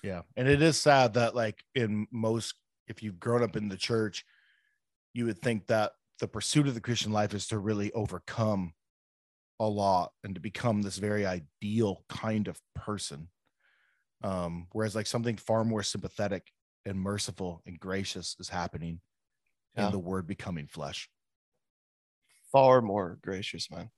Yeah. 0.04 0.22
And 0.36 0.46
it 0.46 0.62
is 0.62 0.80
sad 0.80 1.14
that 1.14 1.34
like 1.34 1.64
in 1.74 2.06
most 2.12 2.54
if 2.88 3.02
you've 3.02 3.20
grown 3.20 3.42
up 3.42 3.56
in 3.56 3.68
the 3.68 3.76
church, 3.76 4.24
you 5.12 5.24
would 5.26 5.40
think 5.40 5.66
that 5.66 5.92
the 6.20 6.28
pursuit 6.28 6.66
of 6.66 6.74
the 6.74 6.80
Christian 6.80 7.12
life 7.12 7.34
is 7.34 7.46
to 7.48 7.58
really 7.58 7.92
overcome 7.92 8.74
a 9.58 9.66
lot 9.66 10.12
and 10.24 10.34
to 10.34 10.40
become 10.40 10.82
this 10.82 10.98
very 10.98 11.24
ideal 11.26 12.04
kind 12.08 12.48
of 12.48 12.60
person. 12.74 13.28
Um, 14.22 14.66
whereas 14.72 14.94
like 14.94 15.06
something 15.06 15.36
far 15.36 15.64
more 15.64 15.82
sympathetic 15.82 16.50
and 16.84 16.98
merciful 16.98 17.62
and 17.66 17.78
gracious 17.78 18.36
is 18.38 18.48
happening 18.48 19.00
Yeah. 19.76 19.86
in 19.86 19.92
the 19.92 19.98
word 19.98 20.26
becoming 20.26 20.66
flesh. 20.68 21.08
Far 22.52 22.80
more 22.80 23.18
gracious, 23.22 23.70
man. 23.70 23.90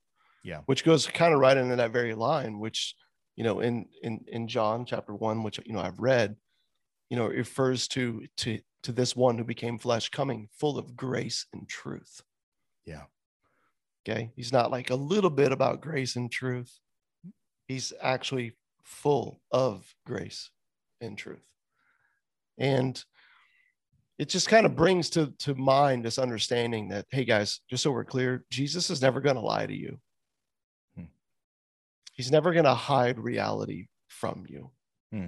Yeah. 0.43 0.63
Which 0.67 0.85
goes 0.85 1.07
kind 1.07 1.35
of 1.35 1.41
right 1.41 1.57
into 1.57 1.77
that 1.77 1.93
very 1.93 2.15
line, 2.15 2.59
which, 2.59 2.95
you 3.37 3.45
know, 3.45 3.61
in 3.61 3.89
in 4.03 4.25
in 4.27 4.49
John 4.49 4.85
chapter 4.87 5.15
one, 5.15 5.43
which 5.43 5.61
you 5.65 5.73
know 5.73 5.81
I've 5.81 6.01
read, 6.01 6.37
you 7.11 7.17
know, 7.17 7.27
it 7.27 7.37
refers 7.37 7.87
to 7.89 8.27
to 8.39 8.61
to 8.83 8.93
this 8.93 9.17
one 9.17 9.39
who 9.39 9.45
became 9.45 9.79
flesh 9.79 10.09
coming 10.09 10.49
full 10.53 10.79
of 10.79 10.97
grace 10.97 11.47
and 11.53 11.69
truth. 11.69 12.23
Yeah. 12.85 13.05
Okay. 14.09 14.31
He's 14.37 14.53
not 14.53 14.71
like 14.71 14.91
a 14.91 14.95
little 14.95 15.31
bit 15.31 15.53
about 15.53 15.81
grace 15.81 16.17
and 16.17 16.31
truth. 16.31 16.79
He's 17.67 17.93
actually 18.01 18.57
full 18.83 19.41
of 19.51 19.95
grace 20.07 20.51
and 21.01 21.19
truth. 21.19 21.45
And 22.57 23.03
it 24.19 24.29
just 24.29 24.49
kind 24.49 24.67
of 24.67 24.75
brings 24.75 25.11
to, 25.11 25.33
to 25.39 25.55
mind 25.55 26.05
this 26.05 26.19
understanding 26.19 26.89
that, 26.89 27.07
hey 27.11 27.25
guys, 27.25 27.61
just 27.69 27.83
so 27.83 27.91
we're 27.91 28.05
clear, 28.05 28.45
Jesus 28.51 28.91
is 28.91 29.03
never 29.03 29.21
going 29.21 29.37
to 29.37 29.43
lie 29.43 29.67
to 29.67 29.75
you. 29.75 29.99
Hmm. 30.97 31.05
He's 32.15 32.33
never 32.33 32.53
going 32.53 32.65
to 32.65 32.75
hide 32.75 33.19
reality 33.19 33.87
from 34.09 34.45
you. 34.49 34.71
Hmm. 35.13 35.27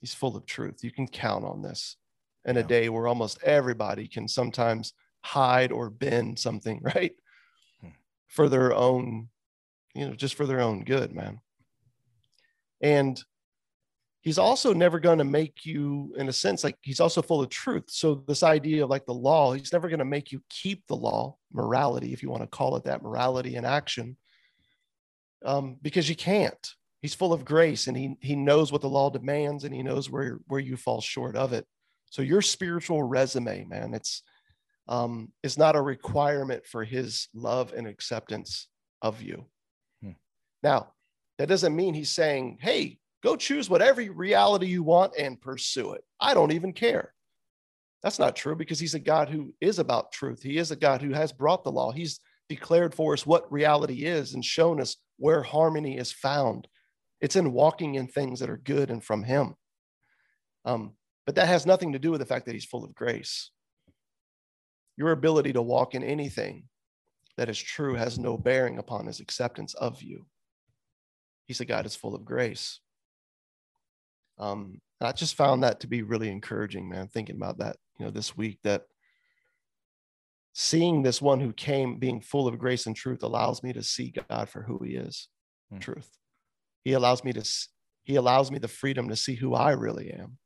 He's 0.00 0.14
full 0.14 0.36
of 0.36 0.44
truth. 0.44 0.82
You 0.82 0.90
can 0.90 1.06
count 1.06 1.44
on 1.44 1.62
this 1.62 1.96
in 2.44 2.56
a 2.56 2.62
day 2.62 2.88
where 2.88 3.06
almost 3.06 3.42
everybody 3.42 4.08
can 4.08 4.26
sometimes 4.28 4.92
hide 5.22 5.72
or 5.72 5.90
bend 5.90 6.38
something, 6.38 6.80
right? 6.94 7.12
Hmm. 7.80 7.88
For 8.28 8.48
their 8.48 8.74
own, 8.74 9.28
you 9.94 10.08
know, 10.08 10.14
just 10.14 10.34
for 10.34 10.46
their 10.46 10.60
own 10.60 10.84
good, 10.84 11.14
man. 11.14 11.40
And 12.80 13.22
he's 14.22 14.38
also 14.38 14.72
never 14.72 14.98
going 14.98 15.18
to 15.18 15.24
make 15.24 15.64
you, 15.64 16.14
in 16.16 16.28
a 16.28 16.32
sense, 16.32 16.64
like 16.64 16.76
he's 16.80 17.00
also 17.00 17.22
full 17.22 17.42
of 17.42 17.50
truth. 17.50 17.84
So, 17.88 18.22
this 18.26 18.42
idea 18.42 18.84
of 18.84 18.90
like 18.90 19.06
the 19.06 19.14
law, 19.14 19.52
he's 19.52 19.72
never 19.72 19.88
going 19.88 19.98
to 19.98 20.04
make 20.04 20.32
you 20.32 20.42
keep 20.48 20.86
the 20.86 20.96
law, 20.96 21.36
morality, 21.52 22.12
if 22.12 22.22
you 22.22 22.30
want 22.30 22.42
to 22.42 22.48
call 22.48 22.76
it 22.76 22.84
that, 22.84 23.02
morality 23.02 23.56
in 23.56 23.64
action, 23.64 24.16
um, 25.44 25.76
because 25.82 26.08
you 26.08 26.16
can't. 26.16 26.74
He's 27.02 27.14
full 27.14 27.32
of 27.32 27.46
grace 27.46 27.86
and 27.86 27.96
he, 27.96 28.14
he 28.20 28.36
knows 28.36 28.70
what 28.70 28.82
the 28.82 28.88
law 28.88 29.08
demands 29.08 29.64
and 29.64 29.74
he 29.74 29.82
knows 29.82 30.10
where, 30.10 30.38
where 30.48 30.60
you 30.60 30.76
fall 30.76 31.00
short 31.00 31.34
of 31.34 31.54
it. 31.54 31.66
So, 32.10 32.22
your 32.22 32.42
spiritual 32.42 33.02
resume, 33.02 33.64
man, 33.64 33.94
it's, 33.94 34.22
um, 34.88 35.32
is 35.42 35.56
not 35.56 35.76
a 35.76 35.80
requirement 35.80 36.66
for 36.66 36.84
his 36.84 37.28
love 37.34 37.72
and 37.74 37.86
acceptance 37.86 38.68
of 39.02 39.22
you. 39.22 39.46
Hmm. 40.02 40.12
Now, 40.62 40.92
that 41.38 41.48
doesn't 41.48 41.74
mean 41.74 41.94
he's 41.94 42.10
saying, 42.10 42.58
hey, 42.60 42.98
go 43.22 43.36
choose 43.36 43.70
whatever 43.70 44.02
reality 44.12 44.66
you 44.66 44.82
want 44.82 45.14
and 45.18 45.40
pursue 45.40 45.92
it. 45.92 46.04
I 46.20 46.34
don't 46.34 46.52
even 46.52 46.72
care. 46.72 47.14
That's 48.02 48.18
not 48.18 48.36
true 48.36 48.56
because 48.56 48.80
he's 48.80 48.94
a 48.94 49.00
God 49.00 49.28
who 49.28 49.54
is 49.60 49.78
about 49.78 50.12
truth. 50.12 50.42
He 50.42 50.56
is 50.56 50.70
a 50.70 50.76
God 50.76 51.02
who 51.02 51.12
has 51.12 51.32
brought 51.32 51.64
the 51.64 51.72
law. 51.72 51.92
He's 51.92 52.20
declared 52.48 52.94
for 52.94 53.12
us 53.12 53.26
what 53.26 53.50
reality 53.52 54.04
is 54.04 54.34
and 54.34 54.44
shown 54.44 54.80
us 54.80 54.96
where 55.18 55.42
harmony 55.42 55.98
is 55.98 56.10
found. 56.10 56.66
It's 57.20 57.36
in 57.36 57.52
walking 57.52 57.94
in 57.96 58.08
things 58.08 58.40
that 58.40 58.50
are 58.50 58.56
good 58.56 58.90
and 58.90 59.04
from 59.04 59.22
him. 59.22 59.54
Um, 60.64 60.94
but 61.30 61.36
that 61.36 61.46
has 61.46 61.64
nothing 61.64 61.92
to 61.92 61.98
do 62.00 62.10
with 62.10 62.18
the 62.18 62.26
fact 62.26 62.44
that 62.46 62.54
he's 62.54 62.64
full 62.64 62.82
of 62.82 62.92
grace. 62.92 63.52
Your 64.96 65.12
ability 65.12 65.52
to 65.52 65.62
walk 65.62 65.94
in 65.94 66.02
anything 66.02 66.64
that 67.36 67.48
is 67.48 67.56
true 67.56 67.94
has 67.94 68.18
no 68.18 68.36
bearing 68.36 68.78
upon 68.78 69.06
his 69.06 69.20
acceptance 69.20 69.72
of 69.74 70.02
you. 70.02 70.26
He's 71.46 71.60
a 71.60 71.64
God 71.64 71.84
that's 71.84 71.94
full 71.94 72.16
of 72.16 72.24
grace. 72.24 72.80
Um, 74.38 74.80
and 75.00 75.06
I 75.06 75.12
just 75.12 75.36
found 75.36 75.62
that 75.62 75.78
to 75.78 75.86
be 75.86 76.02
really 76.02 76.28
encouraging, 76.28 76.88
man, 76.88 77.06
thinking 77.06 77.36
about 77.36 77.58
that, 77.58 77.76
you 78.00 78.06
know, 78.06 78.10
this 78.10 78.36
week 78.36 78.58
that 78.64 78.86
seeing 80.52 81.04
this 81.04 81.22
one 81.22 81.38
who 81.38 81.52
came 81.52 82.00
being 82.00 82.20
full 82.20 82.48
of 82.48 82.58
grace 82.58 82.86
and 82.86 82.96
truth 82.96 83.22
allows 83.22 83.62
me 83.62 83.72
to 83.74 83.84
see 83.84 84.12
God 84.28 84.48
for 84.48 84.62
who 84.62 84.82
he 84.82 84.96
is, 84.96 85.28
Hmm. 85.70 85.78
truth. 85.78 86.10
He 86.82 86.94
allows 86.94 87.22
me 87.22 87.32
to, 87.34 87.48
he 88.02 88.16
allows 88.16 88.50
me 88.50 88.58
the 88.58 88.66
freedom 88.66 89.10
to 89.10 89.14
see 89.14 89.36
who 89.36 89.54
I 89.54 89.74
really 89.74 90.10
am. 90.10 90.39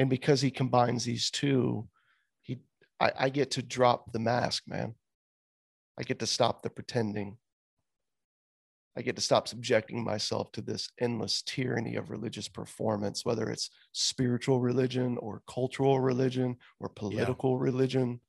And 0.00 0.08
because 0.08 0.40
he 0.40 0.50
combines 0.50 1.04
these 1.04 1.30
two, 1.30 1.86
he, 2.40 2.60
I, 2.98 3.12
I 3.18 3.28
get 3.28 3.50
to 3.50 3.62
drop 3.62 4.14
the 4.14 4.18
mask, 4.18 4.62
man. 4.66 4.94
I 5.98 6.04
get 6.04 6.20
to 6.20 6.26
stop 6.26 6.62
the 6.62 6.70
pretending. 6.70 7.36
I 8.96 9.02
get 9.02 9.14
to 9.16 9.20
stop 9.20 9.46
subjecting 9.46 10.02
myself 10.02 10.52
to 10.52 10.62
this 10.62 10.88
endless 10.98 11.42
tyranny 11.42 11.96
of 11.96 12.08
religious 12.08 12.48
performance, 12.48 13.26
whether 13.26 13.50
it's 13.50 13.68
spiritual 13.92 14.58
religion 14.62 15.18
or 15.18 15.42
cultural 15.46 16.00
religion 16.00 16.56
or 16.80 16.88
political 16.88 17.58
religion. 17.58 18.20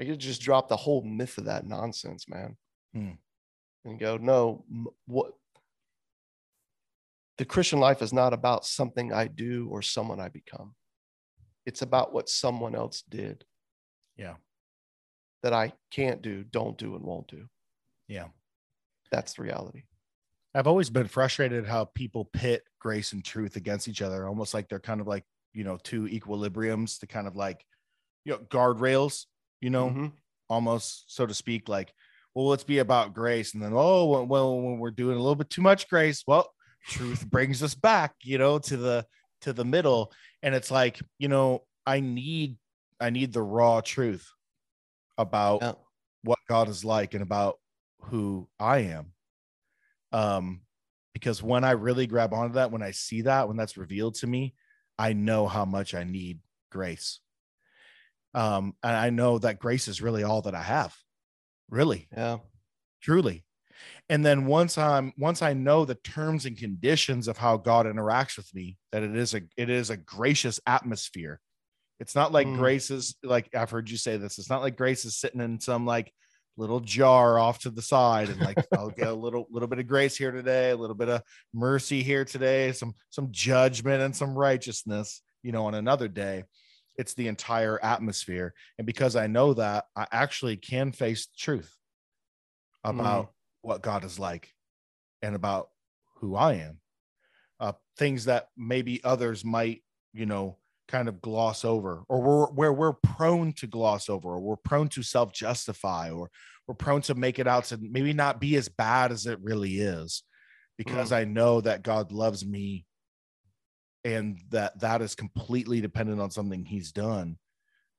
I 0.00 0.04
get 0.04 0.12
to 0.12 0.16
just 0.16 0.40
drop 0.40 0.70
the 0.70 0.76
whole 0.78 1.02
myth 1.04 1.36
of 1.36 1.44
that 1.44 1.66
nonsense, 1.66 2.26
man, 2.30 2.56
Hmm. 2.94 3.10
and 3.84 4.00
go, 4.00 4.16
no, 4.16 4.64
what 5.04 5.32
the 7.36 7.44
Christian 7.44 7.78
life 7.78 8.00
is 8.00 8.14
not 8.14 8.32
about 8.32 8.64
something 8.64 9.12
I 9.12 9.26
do 9.26 9.68
or 9.70 9.82
someone 9.82 10.18
I 10.18 10.30
become. 10.30 10.74
It's 11.66 11.82
about 11.82 12.12
what 12.12 12.28
someone 12.28 12.74
else 12.74 13.02
did 13.08 13.44
Yeah. 14.16 14.36
that 15.42 15.52
I 15.52 15.72
can't 15.90 16.22
do, 16.22 16.44
don't 16.44 16.76
do, 16.78 16.94
and 16.94 17.04
won't 17.04 17.28
do. 17.28 17.48
Yeah. 18.08 18.28
That's 19.10 19.34
the 19.34 19.42
reality. 19.42 19.84
I've 20.54 20.66
always 20.66 20.90
been 20.90 21.08
frustrated 21.08 21.66
how 21.66 21.86
people 21.86 22.24
pit 22.26 22.64
grace 22.78 23.12
and 23.12 23.24
truth 23.24 23.56
against 23.56 23.88
each 23.88 24.02
other, 24.02 24.26
almost 24.28 24.54
like 24.54 24.68
they're 24.68 24.78
kind 24.78 25.00
of 25.00 25.06
like, 25.06 25.24
you 25.52 25.64
know, 25.64 25.78
two 25.78 26.04
equilibriums 26.04 26.98
to 27.00 27.06
kind 27.06 27.26
of 27.26 27.34
like, 27.36 27.64
you 28.24 28.32
know, 28.32 28.38
guardrails, 28.38 29.26
you 29.60 29.70
know, 29.70 29.90
Mhm. 29.90 30.12
almost 30.48 31.12
so 31.12 31.26
to 31.26 31.34
speak, 31.34 31.68
like, 31.68 31.92
well, 32.34 32.46
let's 32.46 32.64
be 32.64 32.78
about 32.78 33.14
grace. 33.14 33.54
And 33.54 33.62
then, 33.62 33.72
oh, 33.74 34.24
well, 34.24 34.60
when 34.60 34.78
we're 34.78 34.90
doing 34.90 35.16
a 35.16 35.20
little 35.20 35.34
bit 35.36 35.50
too 35.50 35.62
much 35.62 35.88
grace, 35.88 36.24
well, 36.26 36.52
truth 36.86 37.28
brings 37.30 37.62
us 37.62 37.74
back, 37.74 38.14
you 38.22 38.38
know, 38.38 38.58
to 38.60 38.76
the 38.76 39.06
to 39.44 39.52
the 39.52 39.64
middle. 39.64 40.12
And 40.42 40.54
it's 40.54 40.70
like, 40.70 41.00
you 41.18 41.28
know, 41.28 41.64
I 41.86 42.00
need 42.00 42.56
I 43.00 43.10
need 43.10 43.32
the 43.32 43.42
raw 43.42 43.80
truth 43.80 44.30
about 45.18 45.62
Yeah. 45.62 45.72
what 46.22 46.38
God 46.48 46.68
is 46.68 46.84
like 46.84 47.14
and 47.14 47.22
about 47.22 47.58
who 48.02 48.48
I 48.58 48.78
am. 48.78 49.12
Um, 50.12 50.62
because 51.12 51.42
when 51.42 51.64
I 51.64 51.72
really 51.72 52.06
grab 52.06 52.32
onto 52.32 52.54
that, 52.54 52.70
when 52.70 52.82
I 52.82 52.90
see 52.90 53.22
that, 53.22 53.48
when 53.48 53.56
that's 53.56 53.76
revealed 53.76 54.16
to 54.16 54.26
me, 54.26 54.54
I 54.98 55.12
know 55.12 55.46
how 55.46 55.64
much 55.64 55.94
I 55.94 56.04
need 56.04 56.40
grace. 56.70 57.20
Um, 58.32 58.74
and 58.82 58.96
I 58.96 59.10
know 59.10 59.38
that 59.38 59.60
grace 59.60 59.86
is 59.86 60.02
really 60.02 60.24
all 60.24 60.42
that 60.42 60.54
I 60.54 60.62
have, 60.62 60.96
really, 61.68 62.08
Yeah. 62.10 62.38
truly. 63.00 63.44
And 64.10 64.24
then 64.24 64.46
once 64.46 64.76
I'm 64.76 65.12
once 65.16 65.40
I 65.40 65.54
know 65.54 65.84
the 65.84 65.94
terms 65.94 66.44
and 66.44 66.58
conditions 66.58 67.26
of 67.26 67.38
how 67.38 67.56
God 67.56 67.86
interacts 67.86 68.36
with 68.36 68.54
me, 68.54 68.76
that 68.92 69.02
it 69.02 69.16
is 69.16 69.34
a 69.34 69.42
it 69.56 69.70
is 69.70 69.90
a 69.90 69.96
gracious 69.96 70.60
atmosphere. 70.66 71.40
It's 72.00 72.14
not 72.14 72.32
like 72.32 72.46
Mm. 72.46 72.56
grace 72.58 72.90
is 72.90 73.16
like 73.22 73.48
I've 73.54 73.70
heard 73.70 73.88
you 73.88 73.96
say 73.96 74.16
this. 74.18 74.38
It's 74.38 74.50
not 74.50 74.60
like 74.62 74.76
grace 74.76 75.04
is 75.04 75.16
sitting 75.16 75.40
in 75.40 75.58
some 75.60 75.86
like 75.86 76.12
little 76.56 76.80
jar 76.80 77.38
off 77.38 77.60
to 77.60 77.70
the 77.70 77.82
side 77.82 78.28
and 78.28 78.40
like 78.40 78.58
I'll 78.76 78.90
get 78.90 79.08
a 79.08 79.14
little 79.24 79.46
little 79.50 79.68
bit 79.68 79.78
of 79.78 79.86
grace 79.86 80.16
here 80.16 80.32
today, 80.32 80.70
a 80.70 80.76
little 80.76 80.96
bit 80.96 81.08
of 81.08 81.22
mercy 81.54 82.02
here 82.02 82.24
today, 82.26 82.72
some 82.72 82.94
some 83.10 83.28
judgment 83.30 84.02
and 84.02 84.14
some 84.14 84.34
righteousness, 84.36 85.22
you 85.42 85.52
know, 85.52 85.66
on 85.66 85.74
another 85.74 86.08
day. 86.08 86.44
It's 86.96 87.14
the 87.14 87.28
entire 87.28 87.82
atmosphere. 87.82 88.54
And 88.78 88.86
because 88.86 89.16
I 89.16 89.26
know 89.26 89.54
that, 89.54 89.86
I 89.96 90.06
actually 90.12 90.56
can 90.56 90.92
face 90.92 91.26
truth 91.26 91.74
about 92.84 93.33
what 93.64 93.82
God 93.82 94.04
is 94.04 94.18
like 94.18 94.52
and 95.22 95.34
about 95.34 95.70
who 96.16 96.36
I 96.36 96.54
am. 96.54 96.80
Uh, 97.58 97.72
things 97.96 98.26
that 98.26 98.48
maybe 98.56 99.02
others 99.04 99.44
might, 99.44 99.82
you 100.12 100.26
know, 100.26 100.58
kind 100.88 101.08
of 101.08 101.22
gloss 101.22 101.64
over, 101.64 102.04
or 102.08 102.20
we're, 102.20 102.46
where 102.52 102.72
we're 102.72 102.92
prone 102.92 103.52
to 103.54 103.66
gloss 103.66 104.08
over, 104.08 104.28
or 104.28 104.40
we're 104.40 104.56
prone 104.56 104.88
to 104.88 105.02
self 105.02 105.32
justify, 105.32 106.10
or 106.10 106.30
we're 106.66 106.74
prone 106.74 107.00
to 107.02 107.14
make 107.14 107.38
it 107.38 107.46
out 107.46 107.64
to 107.66 107.78
maybe 107.80 108.12
not 108.12 108.40
be 108.40 108.56
as 108.56 108.68
bad 108.68 109.12
as 109.12 109.26
it 109.26 109.38
really 109.40 109.78
is, 109.78 110.24
because 110.76 111.10
I 111.12 111.24
know 111.24 111.60
that 111.62 111.82
God 111.82 112.12
loves 112.12 112.44
me 112.44 112.84
and 114.04 114.38
that 114.50 114.78
that 114.80 115.00
is 115.00 115.14
completely 115.14 115.80
dependent 115.80 116.20
on 116.20 116.30
something 116.30 116.64
He's 116.66 116.92
done. 116.92 117.38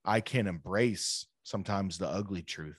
I 0.04 0.20
can 0.20 0.46
embrace 0.46 1.26
sometimes 1.44 1.98
the 1.98 2.08
ugly 2.08 2.44
truth 2.44 2.78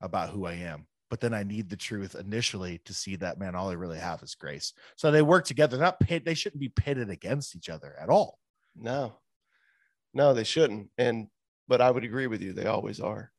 about 0.00 0.30
who 0.30 0.46
I 0.46 0.54
am 0.54 0.86
but 1.10 1.20
then 1.20 1.32
I 1.32 1.42
need 1.42 1.68
the 1.68 1.76
truth 1.76 2.14
initially 2.14 2.80
to 2.84 2.94
see 2.94 3.16
that 3.16 3.38
man, 3.38 3.54
all 3.54 3.70
I 3.70 3.74
really 3.74 3.98
have 3.98 4.22
is 4.22 4.34
grace. 4.34 4.72
So 4.96 5.10
they 5.10 5.22
work 5.22 5.44
together, 5.44 5.78
not 5.78 6.00
pit. 6.00 6.24
They 6.24 6.34
shouldn't 6.34 6.60
be 6.60 6.68
pitted 6.68 7.10
against 7.10 7.54
each 7.54 7.68
other 7.68 7.94
at 8.00 8.08
all. 8.08 8.38
No, 8.74 9.18
no, 10.12 10.34
they 10.34 10.44
shouldn't. 10.44 10.90
And 10.98 11.28
but 11.68 11.80
I 11.80 11.90
would 11.90 12.04
agree 12.04 12.26
with 12.26 12.42
you. 12.42 12.52
They 12.52 12.66
always 12.66 13.00
are. 13.00 13.32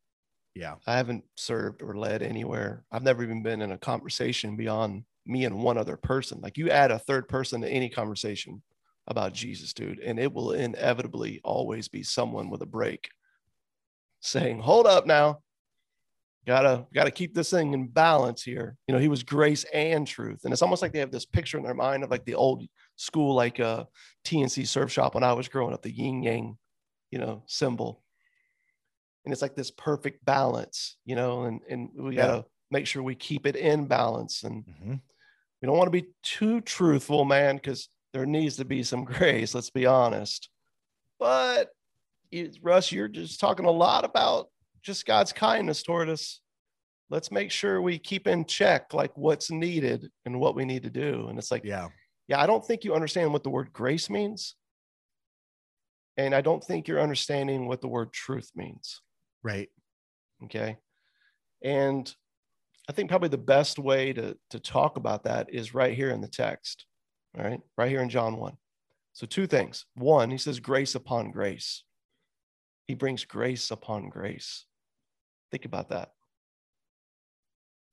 Yeah. 0.53 0.75
I 0.87 0.97
haven't 0.97 1.23
served 1.35 1.81
or 1.81 1.95
led 1.95 2.21
anywhere. 2.21 2.83
I've 2.91 3.03
never 3.03 3.23
even 3.23 3.43
been 3.43 3.61
in 3.61 3.71
a 3.71 3.77
conversation 3.77 4.57
beyond 4.57 5.03
me 5.25 5.45
and 5.45 5.61
one 5.61 5.77
other 5.77 5.97
person. 5.97 6.41
Like 6.41 6.57
you 6.57 6.69
add 6.69 6.89
a 6.89 6.99
third 6.99 7.27
person 7.27 7.61
to 7.61 7.69
any 7.69 7.89
conversation 7.89 8.63
about 9.07 9.33
Jesus, 9.33 9.71
dude, 9.73 9.99
and 9.99 10.19
it 10.19 10.33
will 10.33 10.53
inevitably 10.53 11.41
always 11.43 11.87
be 11.87 12.03
someone 12.03 12.49
with 12.49 12.61
a 12.61 12.65
break 12.65 13.09
saying, 14.19 14.59
Hold 14.59 14.87
up 14.87 15.05
now. 15.05 15.39
Gotta 16.47 16.87
gotta 16.93 17.11
keep 17.11 17.33
this 17.33 17.49
thing 17.49 17.73
in 17.73 17.87
balance 17.87 18.41
here. 18.41 18.77
You 18.87 18.93
know, 18.95 19.01
he 19.01 19.09
was 19.09 19.21
grace 19.21 19.65
and 19.73 20.07
truth. 20.07 20.45
And 20.45 20.53
it's 20.53 20.61
almost 20.61 20.81
like 20.81 20.93
they 20.93 20.99
have 20.99 21.11
this 21.11 21.25
picture 21.25 21.57
in 21.57 21.63
their 21.65 21.73
mind 21.73 22.05
of 22.05 22.09
like 22.09 22.23
the 22.23 22.35
old 22.35 22.65
school, 22.95 23.35
like 23.35 23.59
uh 23.59 23.83
T&C 24.23 24.63
surf 24.63 24.89
shop 24.89 25.13
when 25.13 25.25
I 25.25 25.33
was 25.33 25.49
growing 25.49 25.73
up, 25.73 25.81
the 25.81 25.91
yin 25.91 26.23
yang, 26.23 26.57
you 27.11 27.19
know, 27.19 27.43
symbol. 27.47 28.01
And 29.25 29.33
it's 29.33 29.41
like 29.41 29.57
this 29.57 29.71
perfect 29.71 30.23
balance, 30.23 30.95
you 31.03 31.17
know, 31.17 31.43
and, 31.43 31.59
and 31.69 31.89
we 31.93 32.15
Yeah. 32.15 32.27
gotta 32.27 32.45
make 32.71 32.87
sure 32.87 33.03
we 33.03 33.15
keep 33.15 33.45
it 33.45 33.57
in 33.57 33.85
balance. 33.85 34.43
And 34.43 34.63
Mhm. 34.65 35.01
we 35.61 35.65
don't 35.65 35.77
want 35.77 35.87
to 35.87 36.01
be 36.01 36.07
too 36.23 36.61
truthful, 36.61 37.25
man, 37.25 37.57
because 37.57 37.89
there 38.13 38.25
needs 38.25 38.55
to 38.55 38.63
be 38.63 38.83
some 38.83 39.03
grace. 39.03 39.53
Let's 39.53 39.69
be 39.69 39.85
honest. 39.85 40.49
But 41.19 41.71
you, 42.31 42.53
Russ, 42.61 42.89
you're 42.93 43.09
just 43.09 43.41
talking 43.41 43.65
a 43.65 43.71
lot 43.71 44.05
about 44.05 44.49
just 44.87 45.05
God's 45.05 45.33
kindness 45.33 45.83
toward 45.83 46.09
us. 46.09 46.39
Let's 47.09 47.31
make 47.31 47.51
sure 47.51 47.81
we 47.81 47.99
keep 47.99 48.25
in 48.25 48.45
check 48.45 48.93
like 48.93 49.15
what's 49.15 49.51
needed 49.51 50.09
and 50.25 50.39
what 50.39 50.55
we 50.55 50.65
need 50.65 50.83
to 50.83 50.89
do. 50.89 51.27
And 51.27 51.37
it's 51.37 51.51
like, 51.51 51.63
Yeah. 51.63 51.89
yeah, 52.27 52.39
I 52.41 52.47
don't 52.47 52.65
think 52.65 52.83
you 52.83 52.95
understand 52.95 53.31
what 53.31 53.43
the 53.43 53.49
word 53.49 53.71
grace 53.71 54.09
means. 54.09 54.55
And 56.15 56.33
I 56.33 56.41
don't 56.41 56.63
think 56.63 56.87
you're 56.87 57.01
understanding 57.01 57.67
what 57.67 57.81
the 57.81 57.87
word 57.87 58.11
truth 58.11 58.49
means. 58.55 59.01
Right. 59.43 59.69
Okay. 60.45 60.77
And 61.61 62.11
I 62.89 62.93
think 62.93 63.09
probably 63.09 63.29
the 63.29 63.37
best 63.37 63.77
way 63.77 64.13
to, 64.13 64.37
to 64.51 64.59
talk 64.59 64.97
about 64.97 65.25
that 65.25 65.53
is 65.53 65.75
right 65.75 65.93
here 65.93 66.09
in 66.11 66.21
the 66.21 66.27
text. 66.27 66.85
All 67.37 67.43
right. 67.43 67.59
Right 67.77 67.89
here 67.89 68.01
in 68.01 68.09
John 68.09 68.37
1. 68.37 68.57
So, 69.11 69.25
two 69.25 69.47
things. 69.47 69.85
One, 69.95 70.29
he 70.29 70.37
says 70.37 70.59
grace 70.59 70.95
upon 70.95 71.31
grace. 71.31 71.83
He 72.85 72.93
brings 72.93 73.25
grace 73.25 73.69
upon 73.71 74.09
grace. 74.09 74.66
Think 75.51 75.65
about 75.65 75.89
that. 75.89 76.11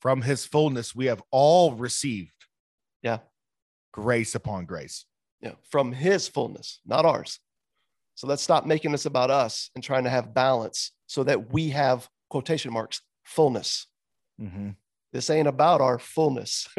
From 0.01 0.23
his 0.23 0.45
fullness, 0.45 0.95
we 0.95 1.07
have 1.07 1.23
all 1.31 1.73
received 1.73 2.33
Yeah. 3.03 3.19
grace 3.93 4.35
upon 4.35 4.67
grace. 4.67 5.07
Yeah. 5.41 5.55
From 5.71 5.93
his 5.93 6.29
fullness, 6.29 6.81
not 6.85 7.05
ours. 7.07 7.39
So, 8.17 8.27
let's 8.27 8.43
stop 8.43 8.65
making 8.65 8.93
this 8.93 9.07
about 9.07 9.31
us 9.31 9.71
and 9.75 9.83
trying 9.83 10.05
to 10.05 10.11
have 10.11 10.35
balance 10.35 10.93
so 11.07 11.25
that 11.25 11.53
we 11.53 11.71
have 11.71 12.09
quotation 12.31 12.73
marks 12.73 13.01
fullness. 13.25 13.87
Mm-hmm. 14.41 14.71
This 15.13 15.31
ain't 15.31 15.49
about 15.49 15.81
our 15.81 15.99
fullness. 15.99 16.69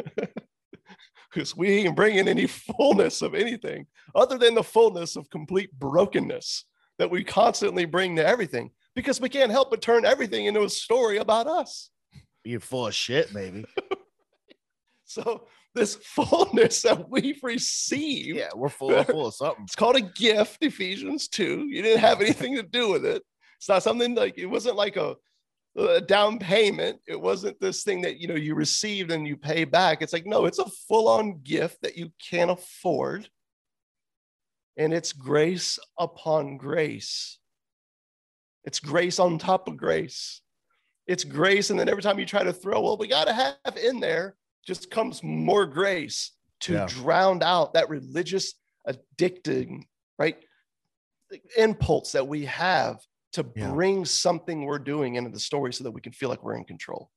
Because 1.34 1.54
we 1.54 1.70
ain't 1.70 1.98
bringing 1.98 2.30
any 2.30 2.48
fullness 2.48 3.22
of 3.22 3.36
anything 3.36 3.88
other 4.16 4.38
than 4.38 4.56
the 4.56 4.64
fullness 4.64 5.18
of 5.18 5.30
complete 5.30 5.70
brokenness 5.78 6.64
that 6.98 7.12
we 7.12 7.26
constantly 7.26 7.84
bring 7.84 8.16
to 8.16 8.26
everything 8.26 8.72
because 8.96 9.20
we 9.22 9.30
can't 9.30 9.52
help 9.52 9.70
but 9.70 9.82
turn 9.82 10.06
everything 10.06 10.46
into 10.46 10.64
a 10.64 10.70
story 10.70 11.18
about 11.18 11.48
us. 11.48 11.90
You're 12.44 12.60
full 12.60 12.88
of 12.88 12.96
shit, 12.96 13.34
maybe. 13.34 13.66
So, 15.08 15.46
this 15.76 15.96
fullness 15.96 16.82
that 16.82 17.10
we've 17.10 17.42
received, 17.44 18.38
yeah, 18.38 18.50
we're 18.56 18.70
full 18.70 18.94
of 18.94 19.06
full 19.08 19.28
of 19.28 19.36
something. 19.36 19.64
it's 19.64 19.76
called 19.76 19.96
a 19.96 20.02
gift, 20.02 20.58
Ephesians 20.64 21.28
2. 21.28 21.68
You 21.70 21.82
didn't 21.84 22.00
have 22.00 22.22
anything 22.22 22.56
to 22.56 22.64
do 22.64 22.92
with 22.92 23.06
it. 23.06 23.22
It's 23.58 23.70
not 23.70 23.84
something 23.84 24.16
like 24.16 24.38
it 24.38 24.48
wasn't 24.48 24.78
like 24.78 24.98
a, 24.98 25.16
a 25.78 26.02
down 26.02 26.40
payment. 26.40 27.00
It 27.08 27.20
wasn't 27.20 27.60
this 27.62 27.84
thing 27.84 28.02
that 28.02 28.18
you 28.18 28.28
know 28.28 28.36
you 28.36 28.56
received 28.56 29.12
and 29.12 29.28
you 29.28 29.38
pay 29.38 29.64
back. 29.64 30.02
It's 30.02 30.12
like 30.12 30.26
no, 30.26 30.46
it's 30.46 30.60
a 30.60 30.70
full-on 30.88 31.42
gift 31.44 31.84
that 31.84 31.96
you 31.96 32.12
can't 32.20 32.52
afford. 32.52 33.30
And 34.78 34.94
it's 34.94 35.14
grace 35.14 35.80
upon 35.98 36.58
grace. 36.58 37.38
It's 38.66 38.80
grace 38.80 39.20
on 39.20 39.38
top 39.38 39.68
of 39.68 39.78
grace. 39.78 40.42
It's 41.08 41.24
grace, 41.24 41.70
and 41.70 41.80
then 41.80 41.88
every 41.88 42.02
time 42.02 42.18
you 42.20 42.26
try 42.26 42.44
to 42.44 42.52
throw, 42.54 42.82
well, 42.82 42.98
we 42.98 43.08
got 43.08 43.26
to 43.28 43.34
have 43.34 43.78
in 43.78 44.00
there, 44.00 44.36
just 44.66 44.90
comes 44.90 45.22
more 45.24 45.66
grace 45.68 46.32
to 46.62 46.74
Yeah. 46.74 46.86
drown 46.88 47.44
out 47.44 47.74
that 47.76 47.90
religious 47.90 48.56
addicting, 48.88 49.84
right? 50.18 50.38
Impulse 51.58 52.12
that 52.14 52.28
we 52.28 52.46
have 52.46 53.00
to 53.34 53.46
Yeah. 53.56 53.70
bring 53.72 54.06
something 54.06 54.66
we're 54.66 54.80
doing 54.80 55.16
into 55.16 55.30
the 55.30 55.40
story 55.40 55.74
so 55.74 55.84
that 55.84 55.92
we 55.92 56.02
can 56.02 56.14
feel 56.14 56.30
like 56.30 56.44
we're 56.44 56.56
in 56.56 56.64
control. 56.66 57.12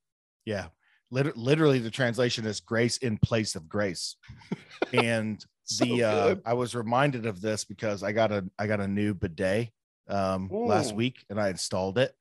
Yeah. 0.45 0.69
Liter- 1.11 1.33
literally, 1.37 1.79
the 1.79 1.91
translation 1.91 2.45
is 2.45 2.61
grace 2.61 2.99
in 2.99 3.17
place 3.19 3.55
of 3.57 3.69
grace. 3.69 4.17
And 4.93 5.43
So 5.65 5.85
the 5.85 6.03
uh, 6.05 6.29
good. 6.35 6.43
I 6.47 6.55
was 6.55 6.75
reminded 6.75 7.27
of 7.27 7.41
this 7.41 7.65
because 7.65 8.03
I 8.03 8.13
got 8.13 8.33
a 8.33 8.49
I 8.59 8.67
got 8.67 8.81
a 8.81 8.89
new 8.89 9.13
bidet 9.15 9.71
um, 10.09 10.49
last 10.51 10.95
week 10.95 11.25
and 11.31 11.41
I 11.41 11.49
installed 11.51 11.99
it. 11.99 12.13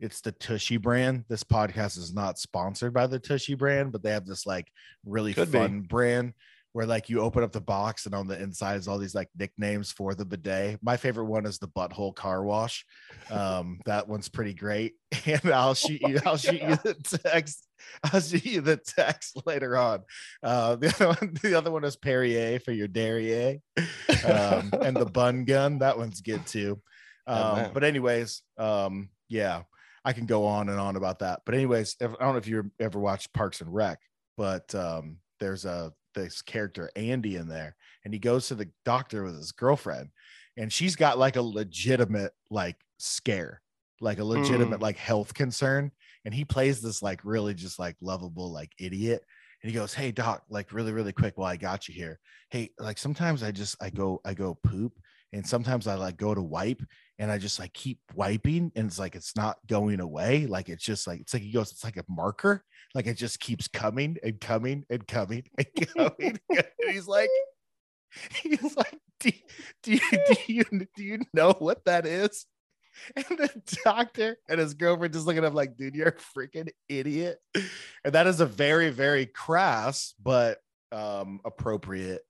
It's 0.00 0.20
the 0.20 0.32
Tushy 0.32 0.76
brand. 0.76 1.24
This 1.28 1.42
podcast 1.42 1.98
is 1.98 2.14
not 2.14 2.38
sponsored 2.38 2.94
by 2.94 3.06
the 3.08 3.18
Tushy 3.18 3.54
brand, 3.54 3.90
but 3.92 4.02
they 4.02 4.10
have 4.10 4.26
this 4.26 4.46
like 4.46 4.68
really 5.04 5.34
Could 5.34 5.50
be. 5.50 5.58
fun 5.58 5.80
brand 5.82 6.34
where 6.72 6.86
like 6.86 7.08
you 7.08 7.20
open 7.20 7.42
up 7.42 7.50
the 7.50 7.60
box 7.60 8.06
and 8.06 8.14
on 8.14 8.28
the 8.28 8.40
inside 8.40 8.76
is 8.76 8.86
all 8.86 8.98
these 8.98 9.14
like 9.14 9.28
nicknames 9.36 9.90
for 9.90 10.14
the 10.14 10.24
bidet. 10.24 10.78
My 10.82 10.96
favorite 10.96 11.24
one 11.24 11.46
is 11.46 11.58
the 11.58 11.68
butthole 11.68 12.14
car 12.14 12.44
wash. 12.44 12.84
Um, 13.30 13.80
that 13.86 14.06
one's 14.08 14.28
pretty 14.28 14.54
great. 14.54 14.94
And 15.26 15.50
I'll 15.50 15.74
shoot 15.74 16.00
you, 16.02 16.20
I'll 16.24 16.36
shoot 16.36 16.62
you 16.62 16.76
the 16.76 16.94
text. 17.24 17.66
I'll 18.04 18.20
shoot 18.20 18.44
you 18.44 18.60
the 18.60 18.76
text 18.76 19.40
later 19.46 19.76
on. 19.76 20.02
Uh, 20.42 20.76
the 20.76 20.88
other 20.88 21.08
one, 21.08 21.36
the 21.42 21.54
other 21.54 21.70
one 21.70 21.84
is 21.84 21.96
Perrier 21.96 22.60
for 22.60 22.72
your 22.72 22.88
derriere. 22.88 23.58
Um, 24.24 24.72
and 24.82 24.96
the 24.96 25.06
bun 25.06 25.44
gun, 25.44 25.78
that 25.78 25.96
one's 25.96 26.20
good 26.20 26.44
too. 26.44 26.80
Oh, 27.28 27.34
Um, 27.34 27.56
man. 27.56 27.70
but 27.74 27.84
anyways, 27.84 28.42
um, 28.56 29.10
yeah, 29.28 29.62
I 30.04 30.12
can 30.12 30.26
go 30.26 30.46
on 30.46 30.68
and 30.68 30.78
on 30.80 30.96
about 30.96 31.18
that. 31.20 31.42
But 31.44 31.54
anyways, 31.54 31.96
if, 32.00 32.10
I 32.12 32.24
don't 32.24 32.32
know 32.32 32.38
if 32.38 32.48
you 32.48 32.70
ever 32.80 32.98
watched 32.98 33.32
Parks 33.32 33.60
and 33.60 33.72
Rec, 33.72 34.00
but 34.36 34.74
um, 34.74 35.18
there's 35.40 35.64
a 35.64 35.92
this 36.14 36.42
character 36.42 36.90
Andy 36.96 37.36
in 37.36 37.48
there, 37.48 37.76
and 38.04 38.14
he 38.14 38.18
goes 38.20 38.48
to 38.48 38.54
the 38.54 38.70
doctor 38.84 39.24
with 39.24 39.36
his 39.36 39.52
girlfriend, 39.52 40.10
and 40.56 40.72
she's 40.72 40.96
got 40.96 41.18
like 41.18 41.36
a 41.36 41.42
legitimate 41.42 42.32
like 42.50 42.76
scare, 42.98 43.62
like 44.00 44.18
a 44.18 44.24
legitimate 44.24 44.80
Mm. 44.80 44.82
like 44.82 44.96
health 44.96 45.34
concern, 45.34 45.92
and 46.24 46.32
he 46.34 46.44
plays 46.44 46.80
this 46.80 47.02
like 47.02 47.20
really 47.24 47.54
just 47.54 47.78
like 47.78 47.96
lovable 48.00 48.52
like 48.52 48.72
idiot. 48.78 49.22
And 49.62 49.70
he 49.70 49.76
goes, 49.76 49.92
"Hey 49.92 50.12
doc, 50.12 50.44
like 50.48 50.72
really 50.72 50.92
really 50.92 51.12
quick 51.12 51.36
while 51.36 51.50
I 51.50 51.56
got 51.56 51.88
you 51.88 51.94
here. 51.94 52.18
Hey, 52.50 52.70
like 52.78 52.96
sometimes 52.98 53.42
I 53.42 53.50
just 53.52 53.76
I 53.82 53.90
go 53.90 54.20
I 54.24 54.34
go 54.34 54.54
poop 54.54 54.92
and 55.32 55.46
sometimes 55.46 55.86
I 55.86 55.94
like 55.94 56.16
go 56.16 56.34
to 56.34 56.42
wipe 56.42 56.82
and 57.18 57.30
I 57.30 57.38
just 57.38 57.58
like 57.58 57.72
keep 57.72 57.98
wiping 58.14 58.72
and 58.74 58.86
it's 58.86 58.98
like 58.98 59.14
it's 59.14 59.36
not 59.36 59.58
going 59.66 60.00
away. 60.00 60.46
Like 60.46 60.68
it's 60.68 60.84
just 60.84 61.06
like 61.06 61.20
it's 61.20 61.34
like 61.34 61.42
he 61.42 61.52
goes, 61.52 61.72
it's 61.72 61.84
like 61.84 61.96
a 61.96 62.04
marker, 62.08 62.64
like 62.94 63.06
it 63.06 63.14
just 63.14 63.40
keeps 63.40 63.68
coming 63.68 64.16
and 64.22 64.40
coming 64.40 64.84
and 64.88 65.06
coming 65.06 65.44
and 65.56 65.66
coming. 65.96 66.38
and 66.50 66.68
he's 66.90 67.08
like, 67.08 67.30
he's 68.42 68.76
like, 68.76 68.98
do, 69.20 69.30
do 69.82 69.92
you 69.92 70.00
do 70.10 70.36
you 70.46 70.64
do 70.96 71.02
you 71.02 71.18
know 71.34 71.52
what 71.58 71.84
that 71.84 72.06
is? 72.06 72.46
And 73.14 73.24
the 73.38 73.62
doctor 73.84 74.38
and 74.48 74.58
his 74.58 74.74
girlfriend 74.74 75.14
just 75.14 75.26
looking 75.26 75.44
at 75.44 75.48
him 75.48 75.54
like, 75.54 75.76
dude, 75.76 75.94
you're 75.94 76.08
a 76.08 76.12
freaking 76.38 76.68
idiot. 76.88 77.38
And 78.04 78.12
that 78.12 78.26
is 78.26 78.40
a 78.40 78.46
very, 78.46 78.90
very 78.90 79.26
crass 79.26 80.14
but 80.22 80.58
um 80.90 81.40
appropriate. 81.44 82.22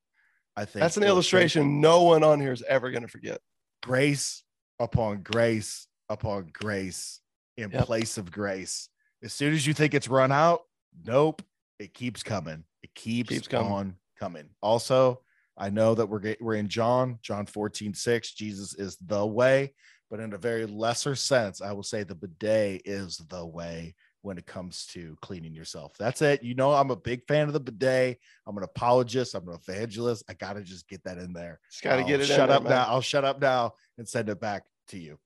I 0.59 0.64
think 0.64 0.81
That's 0.81 0.97
an 0.97 1.05
illustration 1.05 1.81
no 1.81 2.03
one 2.03 2.25
on 2.25 2.40
here 2.40 2.53
is 2.53 2.62
ever 2.64 2.90
going 2.90 3.03
to 3.03 3.09
forget. 3.09 3.40
grace 3.83 4.42
upon 4.81 5.23
grace 5.23 5.87
upon 6.09 6.51
grace 6.53 7.21
in 7.57 7.71
Yep. 7.71 7.85
place 7.87 8.18
of 8.18 8.31
grace. 8.33 8.88
As 9.23 9.33
soon 9.33 9.53
as 9.55 9.66
you 9.66 9.75
think 9.75 9.94
it's 9.94 10.09
run 10.09 10.33
out, 10.33 10.62
nope, 11.05 11.42
it 11.79 11.94
keeps 11.94 12.23
coming. 12.23 12.64
It 12.83 12.92
keeps, 12.94 13.29
Keeps 13.31 13.49
coming. 13.49 13.73
on 13.73 13.97
coming. 14.18 14.49
Also, 14.61 15.21
I 15.57 15.71
know 15.71 15.94
that 15.94 16.07
we're 16.07 16.35
we're 16.40 16.55
in 16.55 16.68
John, 16.68 17.18
John 17.23 17.47
14, 17.47 17.94
6. 17.94 18.33
Jesus 18.35 18.75
is 18.75 18.97
the 19.05 19.25
way, 19.27 19.75
but 20.11 20.18
in 20.21 20.33
a 20.33 20.38
very 20.38 20.66
lesser 20.66 21.14
sense, 21.14 21.61
I 21.62 21.73
will 21.73 21.83
say 21.85 22.03
the 22.03 22.14
bidet 22.16 22.83
is 22.85 23.18
the 23.29 23.44
way 23.47 23.94
when 24.29 24.37
it 24.37 24.47
comes 24.47 24.85
to 24.85 25.17
cleaning 25.23 25.55
yourself. 25.55 25.95
That's 25.99 26.21
it. 26.21 26.43
You 26.43 26.55
know, 26.55 26.71
I'm 26.73 26.91
a 26.91 26.97
big 26.97 27.27
fan 27.27 27.47
of 27.47 27.55
the 27.55 27.61
bidet. 27.61 28.19
I'm 28.47 28.59
an 28.59 28.62
apologist. 28.62 29.35
I'm 29.35 29.49
an 29.49 29.55
evangelist. 29.55 30.23
I 30.29 30.35
gotta 30.35 30.61
just 30.62 30.87
get 30.87 31.03
that 31.05 31.17
in 31.17 31.33
there. 31.33 31.59
Just 31.71 31.83
got 31.83 31.97
to 31.97 32.03
I'll 32.03 32.07
get 32.07 32.21
it. 32.21 32.29
in 32.29 32.37
Shut 32.37 32.49
there, 32.49 32.59
up 32.59 32.64
man. 32.64 32.73
now. 32.73 32.85
I'll 32.88 33.01
shut 33.01 33.25
up 33.25 33.41
now 33.41 33.73
and 33.97 34.07
send 34.07 34.29
it 34.29 34.38
back 34.38 34.64
to 34.88 34.99
you. 34.99 35.19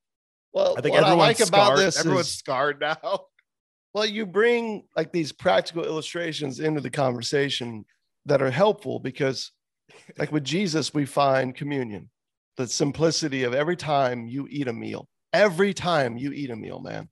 Well, 0.55 0.77
I 0.79 0.83
think 0.83 0.95
what 0.95 1.03
I 1.03 1.09
everyone's 1.09 1.41
like 1.41 1.49
about 1.49 1.65
scarred. 1.67 1.79
this 1.81 1.99
everyone's 1.99 2.29
is 2.29 2.35
scarred 2.35 2.81
now. 2.81 2.97
well, 3.93 4.07
you 4.07 4.25
bring 4.25 4.85
like 4.97 5.11
these 5.11 5.33
practical 5.33 5.85
illustrations 5.85 6.61
into 6.61 6.81
the 6.81 6.91
conversation 6.91 7.85
that 8.27 8.41
are 8.41 8.53
helpful 8.53 9.01
because, 9.01 9.51
like 10.17 10.31
with 10.31 10.45
Jesus, 10.45 10.95
we 10.95 11.07
find 11.07 11.57
communion, 11.57 12.09
the 12.57 12.69
simplicity 12.69 13.43
of 13.43 13.53
every 13.53 13.77
time 13.77 14.29
you 14.29 14.47
eat 14.49 14.69
a 14.69 14.73
meal, 14.73 15.09
every 15.33 15.75
time 15.75 16.17
you 16.17 16.31
eat 16.33 16.51
a 16.51 16.57
meal, 16.57 16.79
man, 16.79 17.09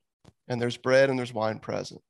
and 0.50 0.60
there's 0.60 0.76
bread 0.76 1.08
and 1.08 1.18
there's 1.18 1.32
wine 1.32 1.58
present, 1.60 2.02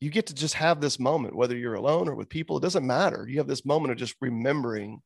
you 0.00 0.10
get 0.10 0.26
to 0.26 0.34
just 0.34 0.54
have 0.54 0.80
this 0.80 0.98
moment, 0.98 1.34
whether 1.36 1.56
you're 1.56 1.74
alone 1.74 2.08
or 2.08 2.14
with 2.14 2.28
people, 2.28 2.56
it 2.58 2.62
doesn't 2.62 2.86
matter. 2.86 3.26
You 3.28 3.38
have 3.38 3.46
this 3.46 3.64
moment 3.64 3.92
of 3.92 3.98
just 3.98 4.16
remembering 4.20 5.00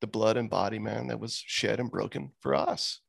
the 0.00 0.06
blood 0.06 0.36
and 0.36 0.48
body, 0.50 0.78
man, 0.78 1.08
that 1.08 1.20
was 1.20 1.36
shed 1.46 1.78
and 1.80 1.90
broken 1.90 2.32
for 2.40 2.54
us. 2.54 3.00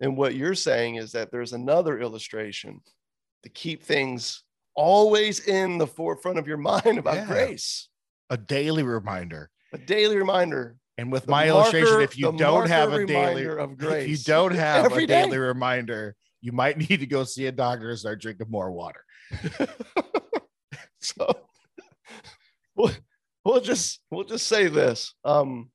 And 0.00 0.16
what 0.16 0.34
you're 0.34 0.54
saying 0.54 0.96
is 0.96 1.12
that 1.12 1.30
there's 1.30 1.52
another 1.52 1.98
illustration 1.98 2.80
to 3.44 3.48
keep 3.48 3.82
things 3.84 4.42
always 4.74 5.46
in 5.46 5.78
the 5.78 5.86
forefront 5.86 6.38
of 6.38 6.46
your 6.46 6.56
mind 6.70 6.98
about 6.98 7.14
Yeah. 7.14 7.26
grace, 7.26 7.88
A 8.30 8.36
daily 8.36 8.82
reminder. 8.82 9.50
a 9.72 9.78
daily 9.78 10.16
reminder. 10.16 10.76
And 10.98 11.10
with 11.10 11.24
The 11.24 11.30
my 11.30 11.48
illustration, 11.48 12.00
if 12.02 12.18
you 12.18 12.32
don't 12.36 12.68
have 12.68 12.92
a 12.92 13.06
daily 13.06 13.46
reminder 13.46 13.58
of 13.58 13.82
if 13.82 14.08
you 14.08 14.16
don't 14.18 14.54
have 14.54 14.84
every 14.86 15.04
a 15.04 15.06
day. 15.06 15.22
daily 15.22 15.38
reminder, 15.38 16.14
you 16.42 16.52
might 16.52 16.76
need 16.90 17.00
to 17.00 17.06
go 17.06 17.24
see 17.24 17.46
a 17.46 17.52
doctor 17.52 17.88
and 17.88 17.98
start 17.98 18.20
drinking 18.20 18.50
more 18.50 18.70
water. 18.70 19.04
so 21.00 21.26
we'll, 22.76 22.90
we'll 23.44 23.60
just 23.60 24.00
we'll 24.10 24.24
just 24.24 24.46
say 24.46 24.68
this. 24.68 25.14
Um 25.24 25.70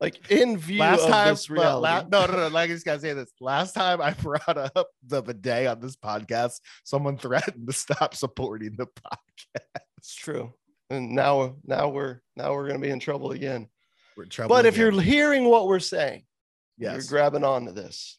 like 0.00 0.30
in 0.30 0.58
view 0.58 0.80
last 0.80 1.02
of 1.02 1.08
time, 1.08 1.36
well, 1.56 1.80
reality, 1.80 2.08
la- 2.12 2.26
no, 2.26 2.32
no, 2.32 2.38
no. 2.40 2.48
Like 2.48 2.70
I 2.70 2.74
just 2.74 2.84
gotta 2.84 3.00
say 3.00 3.14
this. 3.14 3.30
Last 3.40 3.72
time 3.72 4.00
I 4.02 4.10
brought 4.22 4.58
up 4.76 4.88
the 5.06 5.22
bidet 5.22 5.66
on 5.66 5.80
this 5.80 5.96
podcast, 5.96 6.60
someone 6.84 7.16
threatened 7.16 7.66
to 7.66 7.72
stop 7.72 8.14
supporting 8.14 8.76
the 8.76 8.86
podcast. 8.86 9.80
it's 9.96 10.14
true. 10.14 10.52
And 10.90 11.12
now 11.12 11.56
now 11.64 11.88
we're 11.88 12.20
now 12.36 12.52
we're 12.52 12.66
gonna 12.66 12.80
be 12.80 12.90
in 12.90 13.00
trouble 13.00 13.30
again. 13.30 13.68
We're 14.16 14.24
in 14.24 14.28
trouble. 14.28 14.54
But 14.54 14.66
if 14.66 14.76
you're 14.76 15.00
hearing 15.00 15.46
what 15.46 15.66
we're 15.66 15.80
saying, 15.80 16.24
yes. 16.76 16.92
you're 16.92 17.08
grabbing 17.08 17.44
onto 17.44 17.72
this, 17.72 18.18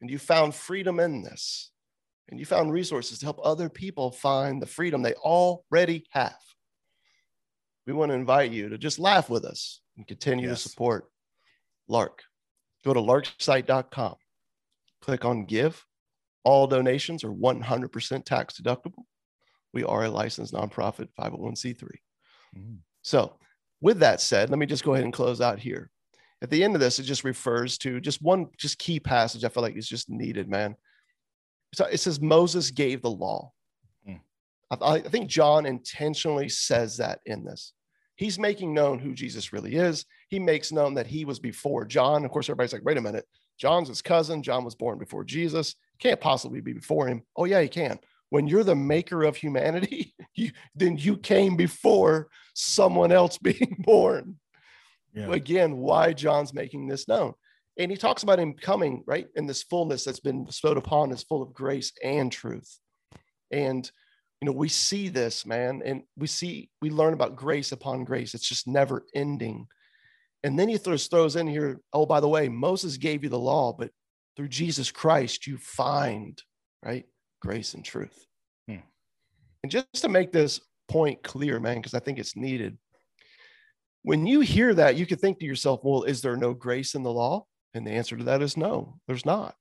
and 0.00 0.10
you 0.10 0.18
found 0.18 0.54
freedom 0.54 1.00
in 1.00 1.22
this, 1.22 1.70
and 2.28 2.38
you 2.38 2.46
found 2.46 2.72
resources 2.72 3.18
to 3.18 3.26
help 3.26 3.38
other 3.42 3.68
people 3.68 4.10
find 4.10 4.60
the 4.60 4.66
freedom 4.66 5.02
they 5.02 5.14
already 5.14 6.04
have. 6.10 6.36
We 7.86 7.92
want 7.92 8.10
to 8.10 8.14
invite 8.16 8.50
you 8.50 8.68
to 8.68 8.78
just 8.78 8.98
laugh 8.98 9.30
with 9.30 9.44
us 9.44 9.80
and 9.96 10.06
continue 10.06 10.48
Yes. 10.48 10.62
to 10.64 10.68
support 10.70 11.10
Lark. 11.88 12.22
Go 12.84 12.92
to 12.92 13.00
larksite.com, 13.00 14.16
click 15.00 15.24
on 15.24 15.44
give. 15.44 15.84
All 16.44 16.66
donations 16.66 17.24
are 17.24 17.32
100% 17.32 18.24
tax 18.24 18.60
deductible. 18.60 19.04
We 19.72 19.82
are 19.84 20.04
a 20.04 20.10
licensed 20.10 20.54
nonprofit 20.54 21.08
501c3. 21.18 22.00
Mhm. 22.56 22.78
So, 23.02 23.38
with 23.80 23.98
that 24.00 24.20
said, 24.20 24.50
let 24.50 24.58
me 24.58 24.66
just 24.66 24.84
go 24.84 24.94
ahead 24.94 25.04
and 25.04 25.12
close 25.12 25.40
out 25.40 25.58
here. 25.58 25.90
At 26.42 26.50
the 26.50 26.62
end 26.62 26.74
of 26.74 26.80
this, 26.80 26.98
it 26.98 27.04
just 27.04 27.24
refers 27.24 27.78
to 27.78 28.00
just 28.00 28.20
one 28.20 28.48
just 28.58 28.78
key 28.78 29.00
passage 29.00 29.44
I 29.44 29.48
feel 29.48 29.62
like 29.62 29.76
is 29.76 29.88
just 29.88 30.10
needed, 30.10 30.48
man. 30.48 30.76
So 31.74 31.86
it 31.86 31.98
says 31.98 32.20
Moses 32.20 32.70
gave 32.70 33.02
the 33.02 33.10
law. 33.10 33.52
Hmm. 34.06 34.16
I, 34.70 34.86
I 34.86 35.00
think 35.00 35.28
John 35.28 35.66
intentionally 35.66 36.48
says 36.48 36.98
that 36.98 37.20
in 37.26 37.44
this. 37.44 37.72
He's 38.16 38.38
making 38.38 38.72
known 38.72 38.98
who 38.98 39.12
Jesus 39.12 39.52
really 39.52 39.76
is. 39.76 40.06
He 40.28 40.38
makes 40.38 40.72
known 40.72 40.94
that 40.94 41.06
he 41.06 41.24
was 41.24 41.38
before 41.38 41.84
John. 41.84 42.24
Of 42.24 42.30
course, 42.30 42.46
everybody's 42.46 42.72
like, 42.72 42.84
wait 42.84 42.96
a 42.96 43.02
minute. 43.02 43.26
John's 43.58 43.88
his 43.88 44.02
cousin. 44.02 44.42
John 44.42 44.64
was 44.64 44.74
born 44.74 44.98
before 44.98 45.24
Jesus. 45.24 45.74
Can't 45.98 46.20
possibly 46.20 46.60
be 46.60 46.72
before 46.72 47.08
him. 47.08 47.22
Oh, 47.36 47.44
yeah, 47.44 47.60
he 47.60 47.68
can. 47.68 47.98
When 48.30 48.46
you're 48.46 48.64
the 48.64 48.74
maker 48.74 49.22
of 49.22 49.36
humanity, 49.36 50.14
you, 50.34 50.50
then 50.74 50.96
you 50.96 51.18
came 51.18 51.56
before 51.56 52.28
someone 52.54 53.12
else 53.12 53.38
being 53.42 53.76
born 53.80 54.36
Yeah. 55.16 55.32
again 55.32 55.78
why 55.78 56.12
John's 56.12 56.54
making 56.54 56.86
this 56.86 57.08
known. 57.08 57.32
And 57.78 57.90
he 57.90 57.96
talks 57.96 58.22
about 58.22 58.38
him 58.38 58.54
coming, 58.54 59.02
right? 59.06 59.26
In 59.34 59.46
this 59.46 59.62
fullness 59.62 60.04
that's 60.04 60.20
been 60.20 60.44
bestowed 60.44 60.76
upon 60.76 61.10
is 61.10 61.22
full 61.22 61.42
of 61.42 61.52
grace 61.52 61.92
and 62.02 62.30
truth. 62.30 62.78
And 63.50 63.90
you 64.40 64.46
know, 64.46 64.52
we 64.52 64.68
see 64.68 65.08
this, 65.08 65.46
man, 65.46 65.82
and 65.84 66.02
we 66.16 66.26
see 66.26 66.70
we 66.82 66.90
learn 66.90 67.14
about 67.14 67.36
grace 67.36 67.72
upon 67.72 68.04
grace. 68.04 68.34
It's 68.34 68.48
just 68.48 68.68
never 68.68 69.04
ending. 69.14 69.66
And 70.44 70.58
then 70.58 70.68
he 70.68 70.76
throws 70.76 71.06
throws 71.06 71.36
in 71.36 71.46
here, 71.46 71.80
oh, 71.92 72.06
by 72.06 72.20
the 72.20 72.28
way, 72.28 72.48
Moses 72.48 72.98
gave 72.98 73.24
you 73.24 73.30
the 73.30 73.38
law, 73.38 73.72
but 73.72 73.90
through 74.36 74.48
Jesus 74.48 74.90
Christ, 74.90 75.46
you 75.46 75.56
find 75.56 76.40
right 76.84 77.06
grace 77.40 77.72
and 77.74 77.84
truth. 77.84 78.26
Hmm. 78.68 78.84
And 79.62 79.72
just 79.72 80.02
to 80.02 80.08
make 80.08 80.32
this 80.32 80.60
point 80.88 81.22
clear, 81.22 81.58
man, 81.58 81.76
because 81.76 81.94
I 81.94 82.00
think 82.00 82.18
it's 82.18 82.36
needed 82.36 82.76
when 84.06 84.24
you 84.24 84.38
hear 84.38 84.72
that, 84.72 84.94
you 84.94 85.04
could 85.04 85.20
think 85.20 85.40
to 85.40 85.44
yourself, 85.44 85.80
well, 85.82 86.04
is 86.04 86.22
there 86.22 86.36
no 86.36 86.54
grace 86.54 86.94
in 86.94 87.02
the 87.02 87.12
law? 87.12 87.44
And 87.74 87.84
the 87.84 87.90
answer 87.90 88.16
to 88.16 88.22
that 88.22 88.40
is 88.40 88.56
no, 88.56 89.00
there's 89.08 89.26
not. 89.26 89.56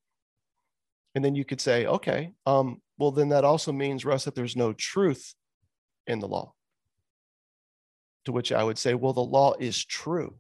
And 1.15 1.25
then 1.25 1.33
you 1.33 1.43
could 1.43 1.59
say, 1.59 1.87
okay, 1.87 2.31
um, 2.45 2.79
well, 2.99 3.09
then 3.09 3.29
that 3.29 3.43
also 3.43 3.71
means, 3.71 4.05
Russ, 4.05 4.25
that 4.25 4.35
there's 4.35 4.55
no 4.55 4.71
truth 4.71 5.33
in 6.05 6.19
the 6.19 6.27
law. 6.27 6.53
To 8.25 8.31
which 8.31 8.51
I 8.51 8.63
would 8.63 8.77
say, 8.77 8.93
well, 8.93 9.13
the 9.13 9.21
law 9.21 9.55
is 9.59 9.83
true. 9.83 10.35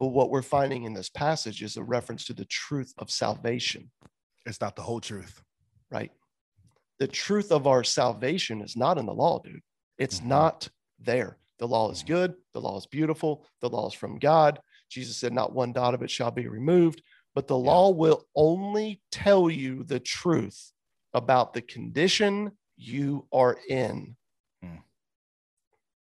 But 0.00 0.08
what 0.08 0.30
we're 0.30 0.42
finding 0.42 0.82
in 0.82 0.92
this 0.92 1.08
passage 1.08 1.62
is 1.62 1.76
a 1.76 1.84
reference 1.84 2.24
to 2.24 2.32
the 2.32 2.46
truth 2.46 2.92
of 2.98 3.12
salvation, 3.12 3.92
it's 4.44 4.60
not 4.60 4.74
the 4.74 4.82
whole 4.82 5.00
truth. 5.00 5.40
right? 5.92 6.10
The 6.98 7.06
truth 7.06 7.52
of 7.52 7.68
our 7.68 7.84
salvation 7.84 8.60
is 8.60 8.76
not 8.76 8.98
in 8.98 9.06
the 9.06 9.14
law, 9.14 9.38
dude. 9.38 9.62
It's 9.98 10.18
Mhm. 10.18 10.26
not 10.26 10.68
there. 10.98 11.38
The 11.58 11.68
law 11.68 11.90
is 11.90 12.02
Mhm. 12.02 12.06
good. 12.06 12.34
The 12.52 12.60
law 12.60 12.78
is 12.78 12.86
beautiful. 12.86 13.46
The 13.60 13.68
law 13.68 13.88
is 13.88 13.94
from 13.94 14.18
God. 14.18 14.60
Jesus 14.88 15.16
said, 15.16 15.32
Not 15.32 15.52
one 15.52 15.72
dot 15.72 15.94
of 15.94 16.02
it 16.02 16.10
shall 16.10 16.30
be 16.30 16.48
removed. 16.48 17.02
But 17.34 17.46
the 17.46 17.58
Yeah. 17.58 17.70
law 17.70 17.90
will 17.90 18.26
only 18.34 19.02
tell 19.10 19.50
you 19.50 19.84
the 19.84 20.00
truth 20.00 20.72
about 21.12 21.52
the 21.52 21.62
condition 21.62 22.56
you 22.76 23.26
are 23.32 23.58
in. 23.68 24.16
Hmm. 24.62 24.78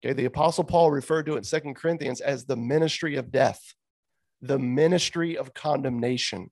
Okay. 0.03 0.13
The 0.13 0.25
Apostle 0.25 0.63
Paul 0.63 0.91
referred 0.91 1.25
to 1.25 1.33
it 1.33 1.39
in 1.39 1.43
Second 1.43 1.75
Corinthians 1.75 2.21
as 2.21 2.45
the 2.45 2.55
ministry 2.55 3.15
of 3.15 3.31
death, 3.31 3.73
the 4.41 4.59
ministry 4.59 5.38
of 5.38 5.53
condemnation. 5.53 6.51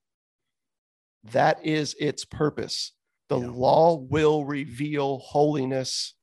That 1.24 1.64
is 1.66 1.96
its 2.00 2.26
purpose. 2.26 2.94
The 3.30 3.40
Yeah. 3.40 3.50
law 3.50 3.96
will 3.96 4.46
reveal 4.46 5.20
holiness, 5.20 6.16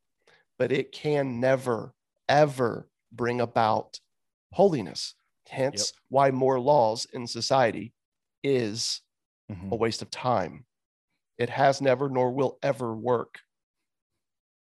but 0.58 0.72
it 0.72 0.92
can 0.92 1.40
never, 1.40 1.94
ever 2.28 2.88
bring 3.12 3.40
about 3.40 4.00
holiness. 4.52 5.14
Hence, 5.48 5.92
why 6.08 6.30
more 6.30 6.58
laws 6.58 7.06
in 7.12 7.26
society 7.26 7.92
is 8.42 9.02
Mhm. 9.50 9.72
a 9.72 9.76
waste 9.76 10.02
of 10.02 10.10
time. 10.10 10.66
It 11.38 11.50
has 11.50 11.80
never 11.80 12.08
nor 12.08 12.30
will 12.32 12.58
ever 12.62 12.94
work. 12.94 13.40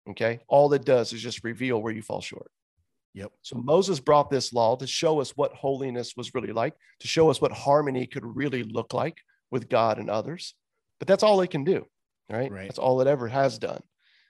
Okay. 0.10 0.40
All 0.48 0.72
it 0.74 0.86
does 0.86 1.14
is 1.14 1.22
just 1.22 1.44
reveal 1.44 1.82
where 1.82 1.94
you 1.94 2.02
fall 2.02 2.22
short. 2.22 2.52
Yep. 3.14 3.32
So 3.42 3.56
Moses 3.58 4.00
brought 4.00 4.30
this 4.30 4.52
law 4.52 4.76
to 4.76 4.86
show 4.86 5.22
us 5.22 5.38
what 5.38 5.54
holiness 5.54 6.18
was 6.18 6.36
really 6.36 6.52
like, 6.52 6.76
to 7.00 7.08
show 7.08 7.30
us 7.30 7.40
what 7.40 7.52
harmony 7.54 8.06
could 8.06 8.26
really 8.26 8.64
look 8.64 8.94
like 8.94 9.22
with 9.52 9.70
God 9.70 9.98
and 9.98 10.10
others. 10.10 10.54
But 11.00 11.08
that's 11.08 11.24
all 11.24 11.40
it 11.42 11.50
can 11.50 11.64
do. 11.64 11.88
Right. 12.30 12.52
Right. 12.52 12.68
That's 12.68 12.80
all 12.80 13.00
it 13.02 13.08
ever 13.08 13.28
has 13.28 13.58
done. 13.58 13.82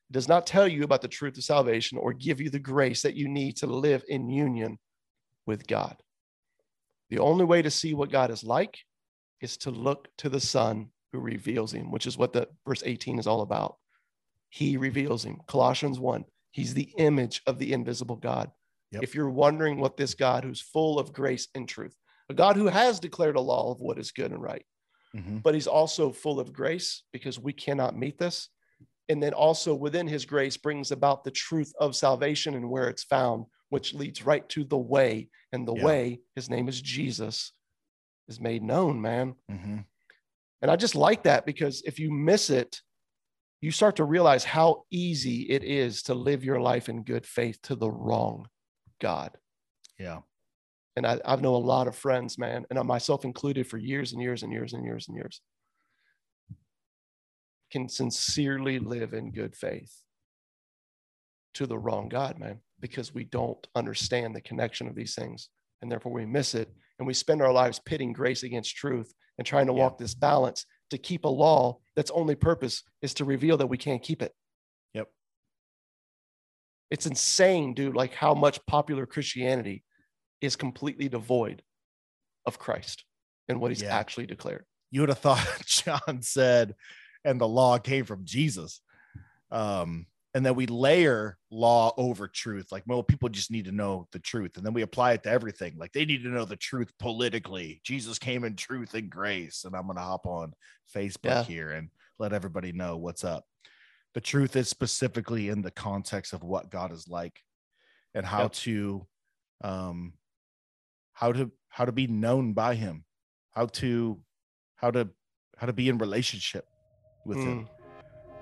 It 0.09 0.13
does 0.13 0.27
not 0.27 0.45
tell 0.45 0.67
you 0.67 0.83
about 0.83 1.01
the 1.01 1.07
truth 1.07 1.37
of 1.37 1.43
salvation 1.43 1.97
or 1.97 2.13
give 2.13 2.39
you 2.39 2.49
the 2.49 2.59
grace 2.59 3.01
that 3.01 3.15
you 3.15 3.27
need 3.27 3.57
to 3.57 3.67
live 3.67 4.03
in 4.07 4.29
union 4.29 4.77
with 5.45 5.67
God. 5.67 5.97
The 7.09 7.19
only 7.19 7.45
way 7.45 7.61
to 7.61 7.71
see 7.71 7.93
what 7.93 8.11
God 8.11 8.31
is 8.31 8.43
like 8.43 8.77
is 9.41 9.57
to 9.57 9.71
look 9.71 10.07
to 10.17 10.29
the 10.29 10.39
Son 10.39 10.89
who 11.11 11.19
reveals 11.19 11.73
him, 11.73 11.91
which 11.91 12.07
is 12.07 12.17
what 12.17 12.33
the 12.33 12.47
verse 12.67 12.83
18 12.85 13.19
is 13.19 13.27
all 13.27 13.41
about. 13.41 13.77
He 14.49 14.77
reveals 14.77 15.25
him. 15.25 15.39
Colossians 15.47 15.99
1. 15.99 16.25
He's 16.51 16.73
the 16.73 16.93
image 16.97 17.41
of 17.47 17.59
the 17.59 17.73
invisible 17.73 18.15
God. 18.15 18.51
Yep. 18.91 19.03
If 19.03 19.15
you're 19.15 19.29
wondering 19.29 19.79
what 19.79 19.97
this 19.97 20.13
God 20.13 20.43
who's 20.43 20.61
full 20.61 20.99
of 20.99 21.13
grace 21.13 21.47
and 21.55 21.67
truth, 21.67 21.95
a 22.29 22.33
God 22.33 22.55
who 22.55 22.67
has 22.67 22.99
declared 22.99 23.35
a 23.35 23.41
law 23.41 23.71
of 23.71 23.79
what 23.79 23.99
is 23.99 24.11
good 24.11 24.31
and 24.31 24.41
right, 24.41 24.65
Mhm. 25.13 25.43
but 25.43 25.53
he's 25.53 25.67
also 25.67 26.11
full 26.11 26.39
of 26.39 26.53
grace 26.53 27.03
because 27.11 27.39
we 27.39 27.53
cannot 27.53 27.97
meet 27.97 28.17
this. 28.17 28.49
And 29.09 29.21
then 29.21 29.33
also 29.33 29.75
within 29.75 30.07
his 30.07 30.25
grace 30.25 30.57
brings 30.57 30.91
about 30.91 31.23
the 31.23 31.31
truth 31.31 31.71
of 31.79 31.95
salvation 31.95 32.55
and 32.55 32.69
where 32.69 32.89
it's 32.89 33.03
found, 33.03 33.45
which 33.69 33.93
leads 33.93 34.25
right 34.25 34.47
to 34.49 34.63
the 34.63 34.77
way. 34.77 35.29
And 35.51 35.67
the 35.67 35.75
Yeah. 35.75 35.85
way, 35.85 36.21
his 36.35 36.49
name 36.49 36.67
is 36.67 36.81
Jesus, 36.81 37.53
is 38.27 38.39
made 38.39 38.63
known, 38.63 39.01
man. 39.01 39.35
Mhm. 39.49 39.85
And 40.61 40.71
I 40.71 40.75
just 40.75 40.95
like 40.95 41.23
that 41.23 41.45
because 41.45 41.83
if 41.83 41.99
you 41.99 42.11
miss 42.11 42.49
it, 42.49 42.81
you 43.61 43.71
start 43.71 43.95
to 43.97 44.03
realize 44.03 44.43
how 44.43 44.85
easy 44.89 45.49
it 45.49 45.63
is 45.63 46.03
to 46.03 46.13
live 46.15 46.43
your 46.43 46.59
life 46.59 46.89
in 46.89 47.03
good 47.03 47.25
faith 47.25 47.61
to 47.63 47.75
the 47.75 47.89
wrong 47.91 48.49
God. 48.99 49.37
Yeah. 49.99 50.21
And 50.95 51.05
I, 51.05 51.19
I've 51.25 51.41
known 51.41 51.55
a 51.55 51.65
lot 51.65 51.87
of 51.87 51.95
friends, 51.95 52.37
man, 52.37 52.65
and 52.69 52.79
I 52.79 52.83
myself 52.83 53.25
included 53.25 53.67
for 53.67 53.77
years 53.77 54.13
and 54.13 54.21
years 54.21 54.43
and 54.43 54.51
years 54.51 54.73
and 54.73 54.83
years 54.85 55.07
and 55.07 55.15
years, 55.17 55.41
can 57.75 57.89
sincerely 57.89 58.79
live 58.79 59.13
in 59.13 59.31
good 59.31 59.53
faith 59.53 59.93
to 61.55 61.65
the 61.67 61.77
wrong 61.77 62.07
God, 62.07 62.39
man, 62.39 62.59
because 62.79 63.13
we 63.13 63.25
don't 63.25 63.67
understand 63.75 64.33
the 64.33 64.39
connection 64.39 64.87
of 64.87 64.95
these 64.95 65.13
things 65.13 65.49
and 65.81 65.91
therefore 65.91 66.13
we 66.13 66.25
miss 66.25 66.55
it. 66.55 66.73
And 66.99 67.05
we 67.05 67.13
spend 67.13 67.41
our 67.41 67.51
lives 67.51 67.81
pitting 67.85 68.13
grace 68.13 68.43
against 68.43 68.77
truth 68.77 69.13
and 69.37 69.45
trying 69.45 69.67
to 69.67 69.73
Yeah. 69.73 69.79
walk 69.79 69.97
this 69.97 70.13
balance 70.15 70.65
to 70.91 70.97
keep 70.97 71.25
a 71.25 71.29
law 71.29 71.79
that's 71.97 72.11
only 72.11 72.35
purpose 72.35 72.81
is 73.01 73.13
to 73.15 73.25
reveal 73.25 73.57
that 73.57 73.67
we 73.67 73.77
can't 73.77 74.01
keep 74.01 74.21
it. 74.21 74.33
Yep. 74.93 75.09
It's 76.91 77.05
insane, 77.05 77.73
dude, 77.73 77.93
like 77.93 78.13
how 78.13 78.33
much 78.33 78.65
popular 78.67 79.05
Christianity 79.05 79.83
is 80.39 80.55
completely 80.55 81.09
devoid 81.09 81.61
of 82.45 82.57
Christ 82.57 83.03
and 83.49 83.59
what 83.59 83.71
he's 83.71 83.81
Yeah. 83.81 83.97
actually 83.97 84.27
declared. 84.27 84.65
you 84.91 85.01
would 85.01 85.09
have 85.09 85.19
thought 85.19 85.45
John 85.65 86.21
said, 86.21 86.73
and 87.25 87.41
the 87.41 87.47
law 87.47 87.77
came 87.77 88.05
from 88.05 88.23
Jesus. 88.23 88.79
Um, 89.51 90.05
and 90.33 90.45
then 90.45 90.55
we 90.55 90.67
layer 90.67 91.37
law 91.49 91.93
over 91.97 92.27
truth. 92.27 92.67
Like, 92.71 92.83
well, 92.85 93.01
people 93.01 93.29
just 93.29 93.51
need 93.51 93.65
to 93.65 93.71
know 93.71 94.07
the 94.11 94.19
truth. 94.19 94.57
And 94.57 94.65
then 94.65 94.73
we 94.73 94.81
apply 94.81 95.13
it 95.13 95.23
to 95.23 95.29
everything. 95.29 95.75
Like, 95.77 95.93
they 95.93 96.05
need 96.05 96.23
to 96.23 96.29
know 96.29 96.45
the 96.45 96.57
truth 96.57 96.91
politically. 96.99 97.81
Jesus 97.83 98.19
came 98.19 98.43
in 98.43 98.55
truth 98.55 98.93
and 98.93 99.09
grace. 99.09 99.63
And 99.63 99.75
I'm 99.75 99.85
going 99.85 99.95
to 99.95 100.01
hop 100.03 100.25
on 100.25 100.53
Facebook 100.93 101.23
Yeah. 101.23 101.43
here 101.43 101.71
and 101.71 101.89
let 102.19 102.33
everybody 102.33 102.73
know 102.73 102.97
what's 102.97 103.23
up. 103.23 103.45
The 104.13 104.21
truth 104.21 104.55
is 104.55 104.69
specifically 104.69 105.49
in 105.49 105.61
the 105.61 105.71
context 105.71 106.33
of 106.33 106.43
what 106.43 106.69
God 106.69 106.91
is 106.91 107.07
like 107.07 107.39
and 108.13 108.25
how 108.25 108.43
Yep. 108.43 108.53
to, 108.53 109.07
um, 109.63 110.13
how 111.13 111.31
to, 111.31 111.49
how 111.69 111.85
to 111.85 111.91
be 111.93 112.07
known 112.07 112.53
by 112.53 112.75
him, 112.75 113.05
how 113.51 113.67
to, 113.67 114.19
how 114.75 114.91
to, 114.91 115.09
how 115.57 115.65
to 115.67 115.73
be 115.73 115.87
in 115.87 115.97
relationship 115.97 116.67
with 117.25 117.39
him 117.39 117.65
Mm, 117.65 117.67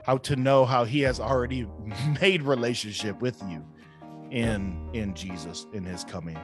how 0.04 0.18
to 0.18 0.36
know 0.36 0.66
how 0.66 0.84
he 0.84 1.02
has 1.02 1.20
already 1.20 1.68
made 2.22 2.42
relationship 2.42 3.22
with 3.22 3.42
you 3.50 3.66
in 4.32 4.90
in 4.94 5.14
Jesus 5.14 5.68
in 5.74 5.84
his 5.84 6.04
coming. 6.04 6.38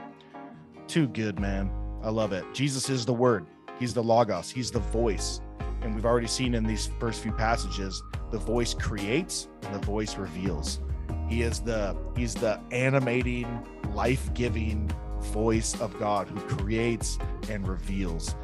Too 0.87 1.07
good, 1.07 1.39
man. 1.39 1.71
I 2.03 2.09
love 2.09 2.31
it. 2.33 2.45
Jesus 2.53 2.89
is 2.89 3.05
the 3.05 3.13
word. 3.13 3.45
He's 3.79 3.93
the 3.93 4.03
logos. 4.03 4.49
He's 4.49 4.71
the 4.71 4.79
voice. 4.79 5.41
And 5.81 5.95
we've 5.95 6.05
already 6.05 6.27
seen 6.27 6.55
in 6.55 6.63
these 6.63 6.89
first 6.99 7.21
few 7.21 7.31
passages, 7.31 8.01
the 8.31 8.37
voice 8.37 8.73
creates 8.73 9.47
and 9.63 9.73
the 9.75 9.85
voice 9.85 10.17
reveals. 10.17 10.79
He 11.27 11.41
is 11.41 11.59
the 11.59 11.95
he's 12.15 12.33
the 12.33 12.59
animating, 12.71 13.47
life-giving 13.93 14.91
voice 15.19 15.79
of 15.81 15.97
God 15.99 16.27
who 16.27 16.39
creates 16.55 17.17
and 17.49 17.67
reveals. 17.67 18.35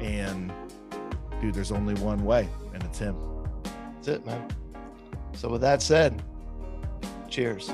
And 0.00 0.52
dude, 1.40 1.54
there's 1.54 1.72
only 1.72 1.94
one 1.94 2.24
way, 2.24 2.48
and 2.72 2.82
it's 2.82 2.98
him. 2.98 3.16
That's 4.04 4.18
it, 4.18 4.26
man. 4.26 4.46
So 5.32 5.48
with 5.48 5.62
that 5.62 5.80
said, 5.80 6.22
cheers. 7.30 7.70